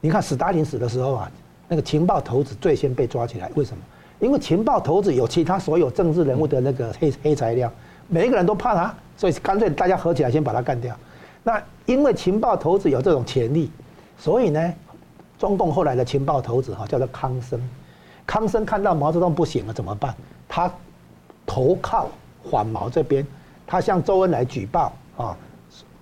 [0.00, 1.30] 你看史达林死的时候啊，
[1.68, 3.82] 那个情报头子最先被抓起来，为什么？
[4.22, 7.70] 因为情报头子有其他所有政治人物的那个黑黑材料，
[8.06, 10.96] 每一个人都怕他，所以干脆大家合起来先把他干掉。
[11.42, 13.68] 那因为情报头子有这种潜力，
[14.16, 14.72] 所以呢，
[15.40, 17.60] 中共后来的情报头子哈叫做康生，
[18.24, 20.14] 康生看到毛泽东不行了怎么办？
[20.48, 20.72] 他
[21.44, 22.08] 投靠
[22.48, 23.26] 反毛这边，
[23.66, 25.36] 他向周恩来举报啊，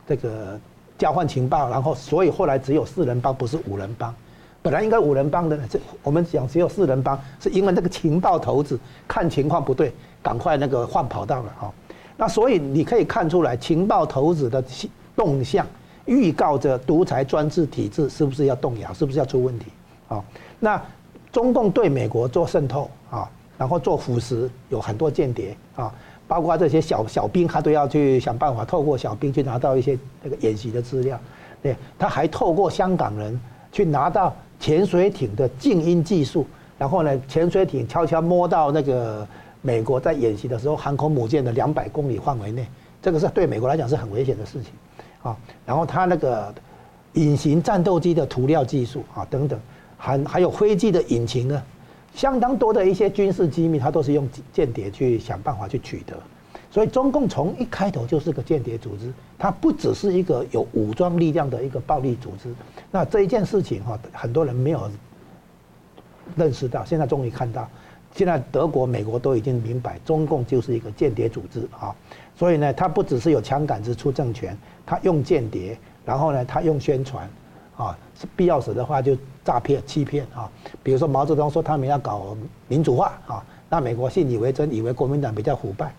[0.06, 0.60] 这个
[0.98, 4.14] 交换情报，然后所以后来只有四人帮，不是五人帮。
[4.62, 9.90] 本来应该五人帮的，这我们讲只有四人帮，是因为那个情报头子看情况不对，
[10.22, 11.72] 赶快那个换跑道了哈。
[12.18, 14.62] 那所以你可以看出来，情报头子的
[15.16, 15.66] 动向，
[16.04, 19.66] 预告着独裁专制体制是不是要动摇，是不是要出问题
[20.08, 20.22] 啊？
[20.58, 20.82] 那
[21.32, 25.90] 中共对美国做渗透啊，然后做腐蚀，有很多间谍啊，
[26.28, 31.18] 包括这些小小兵，他都要去想办法透过小兵去拿到一些那个演习的资料。
[31.62, 33.40] 对，他还透过香港人
[33.72, 34.36] 去拿到。
[34.60, 36.46] 潜水艇的静音技术，
[36.78, 39.26] 然后呢，潜水艇悄悄摸到那个
[39.62, 42.66] 美国在演习的时候航空母舰的两百公里范围内，
[43.00, 44.72] 这个是对美国来讲是很危险的事情，
[45.22, 46.54] 啊，然后他那个
[47.14, 49.58] 隐形战斗机的涂料技术啊等等，
[49.96, 51.62] 还还有飞机的引擎呢，
[52.14, 56.14] 相当多的一些军事机密，他都是用间谍去想办法去取得。
[56.70, 62.54] 所以中共从一开头就是个间谍组织，它不只是一个有武装力量的一个暴力组织。
[62.92, 64.88] 那这一件事情哈，很多人没有
[66.36, 67.68] 认识到，现在终于看到，
[68.14, 71.92] 现在德国、美国都已经明白，中共就是一个间谍组织啊。
[72.36, 74.56] 所以呢，它不只是有枪杆子出政权，
[74.86, 77.28] 它用间谍，然后呢，它用宣传，
[77.76, 80.48] 啊，是必要时的话就诈骗、欺骗啊。
[80.84, 82.36] 比如说毛泽东说他们要搞
[82.68, 85.92] 民主化啊，那美国信以为真，以为国民党比较腐败。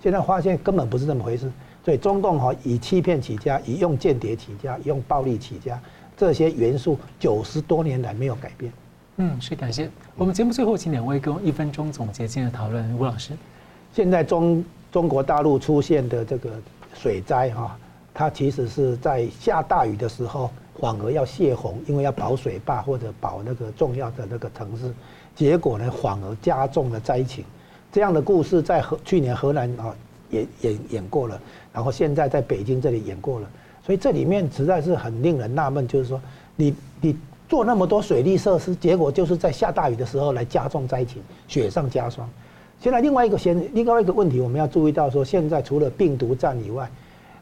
[0.00, 1.50] 现在发现根本不是这么回事，
[1.84, 5.80] 所以中共哈以欺骗起家，以用间谍起家，以用暴力起家，
[6.16, 8.72] 这些元素九十多年来没有改变。
[9.16, 9.90] 嗯，是感谢。
[10.16, 12.96] 我们节目最后请两位给我一分钟总结今天的讨论。
[12.96, 13.32] 吴老师，
[13.92, 16.50] 现在中中国大陆出现的这个
[16.94, 17.76] 水灾哈，
[18.14, 24.94] 它其实是在下大雨的时候，反而要泄洪，因为要保水坝或者保那个重要的那个城市，
[25.34, 27.44] 结果呢反而加重了灾情。
[27.90, 29.94] 这样的故事在河去年荷兰啊
[30.30, 31.40] 也演演过了，
[31.72, 33.48] 然后现在在北京这里演过了，
[33.82, 36.20] 所以这里面实在是很令人纳闷，就是说
[36.54, 37.16] 你你
[37.48, 42.28] 做那么多水利设施，结果就是在下大雨的时候来加重灾情，雪上加霜。
[42.78, 46.90] 现在另外一个先另外一个问题，我们要注意到说，现在除了病毒战以外，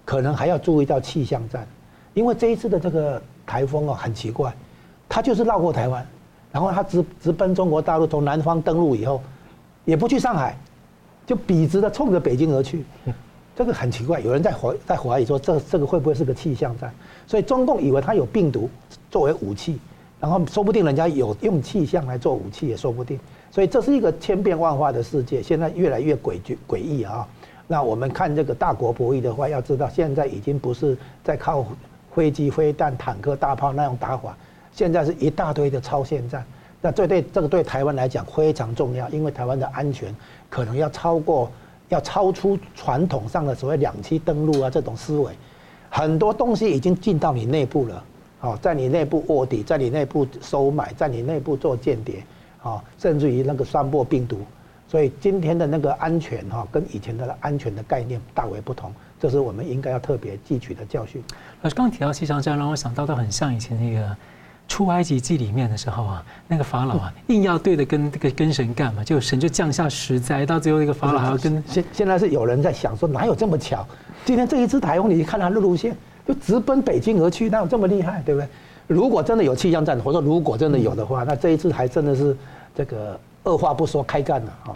[0.05, 1.67] 可能还要注意到气象战，
[2.15, 4.55] 因为这一次的这个台风啊很奇怪，
[5.09, 6.07] 它就是绕过台湾，
[6.53, 9.21] 然后它直直奔中国大陆，从南方登陆以后。
[9.87, 10.55] 也不去上海，
[11.25, 12.85] 就笔直的冲着北京而去，
[13.57, 14.21] 这个很奇怪。
[14.21, 16.93] 有人在怀在怀疑说，这这个会不会是个气象站？
[17.27, 18.69] 所以中共以为他有病毒
[19.11, 19.79] 作为武器，
[20.21, 23.19] 然后说不定人家有用气象来做武器也说不定。
[23.51, 27.27] 所以这是一个千变万化的世界，现在越来越诡谲诡异啊！
[27.67, 31.65] 那我们看这个大国博弈的话，要知道现在已经不是在靠
[32.15, 34.37] 飞机、飞弹、坦克、大炮那样打法，
[34.73, 36.45] 现在是一大堆的超限战。
[36.87, 40.15] 那这对这个对台湾来讲非常重要，因为台湾的安全
[40.49, 41.51] 可能要超过，
[41.89, 45.33] 要超出传统上的所谓两栖登陆啊这种思维，
[45.91, 48.05] 很多东西已经进到你内部了，
[48.39, 52.23] 好，在你内部卧底，在你内部收买，在你内部做间谍，
[52.63, 54.39] 啊，甚至于那个传播病毒，
[54.87, 61.21] 所以今天的那个安全哈，跟以前的安全的概念大为不同，这是我们应该要特别汲取的教训。
[61.63, 64.17] 老师刚提到气象战，让我想到的很像以前那个。
[64.69, 73.87] 出埃及记里面的时候啊，那个法老啊，硬要对着跟这个跟神干嘛，就神就降下十灾，到最后那个法老还要跟现现在是有人在想说，哪有这么巧？
[74.25, 75.97] 今天这一次台风，你看它的路线
[76.27, 78.21] 就直奔北京而去，哪有这么厉害？
[78.23, 78.49] 对不对？
[78.89, 82.37] 如果真的有气象站，或者说如果真的有的话，那这一次还真的是
[82.75, 84.75] 这个二话不说开干了啊！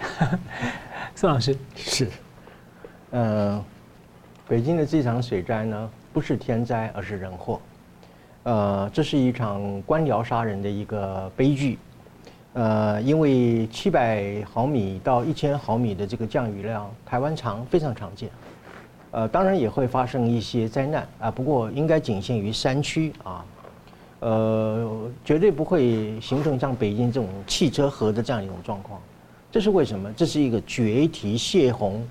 [1.15, 2.09] 宋老师是，
[3.11, 3.63] 呃，
[4.49, 7.61] 北京的这场水灾呢，不是天灾，而是人祸。
[8.43, 11.79] 呃，这是一场官僚杀人的一个悲剧，
[12.55, 18.31] 呃，因为七百毫米到一千毫米的这个降雨量，台湾常非常常见，
[19.11, 23.45] 呃，当然也会发生一些灾难啊，不过应该仅限于山区啊，
[24.21, 28.99] 呃，绝对不会形成像北京这种汽车河的这样一种状况。
[29.53, 30.11] 这是为什么？
[30.15, 32.03] 这是一个决堤泄洪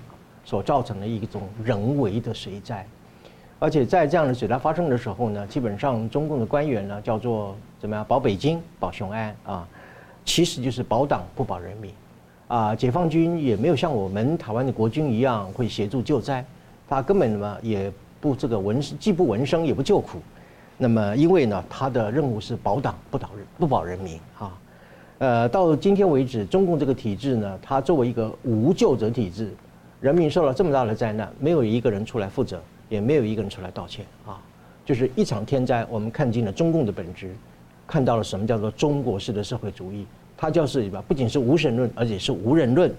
[0.44, 2.86] 所造成的一种人为的水灾。
[3.60, 9.68] 而且在这样的水灾发生的时候呢，基本上中共的官员呢叫做怎么样保北京保雄安啊，
[10.24, 11.92] 其实就是保党不保人民，
[12.48, 16.42] 啊，解放军也没有像我们台湾的国军一样会协助救灾，
[16.88, 20.20] 他根本呢也不这个闻既不闻声也不救苦，
[20.78, 24.58] 那么因为呢他的任务是保党不保人不保人民啊，
[25.18, 29.52] 呃到今天为止中共这个体制呢，它作为一个无救者体制，
[30.00, 32.58] 人民受了这么大的灾难，没有一个人出来负责。
[32.90, 34.38] 也没有一个人出来道歉啊！
[34.84, 37.34] 就是一场天灾，我们看尽了中共的本质，
[37.86, 40.06] 看到了什么叫做中国式的社会主义。
[40.36, 42.92] 它就是吧，不仅是无神论，而且是无人论。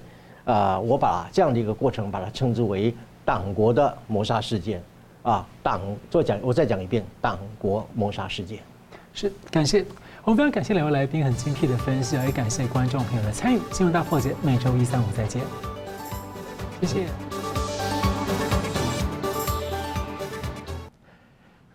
[0.45, 2.91] 啊，我把这样的一个过程，把它称之为
[3.23, 4.81] 党国的谋杀事件。
[5.23, 8.59] 啊，党做讲，我再讲一遍，党国谋杀事件。
[9.13, 9.85] 是，感谢，
[10.23, 13.59] 我们非常感谢两位来宾很精辟的分析，也感谢观众朋友的参与。
[13.71, 15.41] 新闻大破解，每周一、三、五再见。
[16.79, 17.30] 谢谢。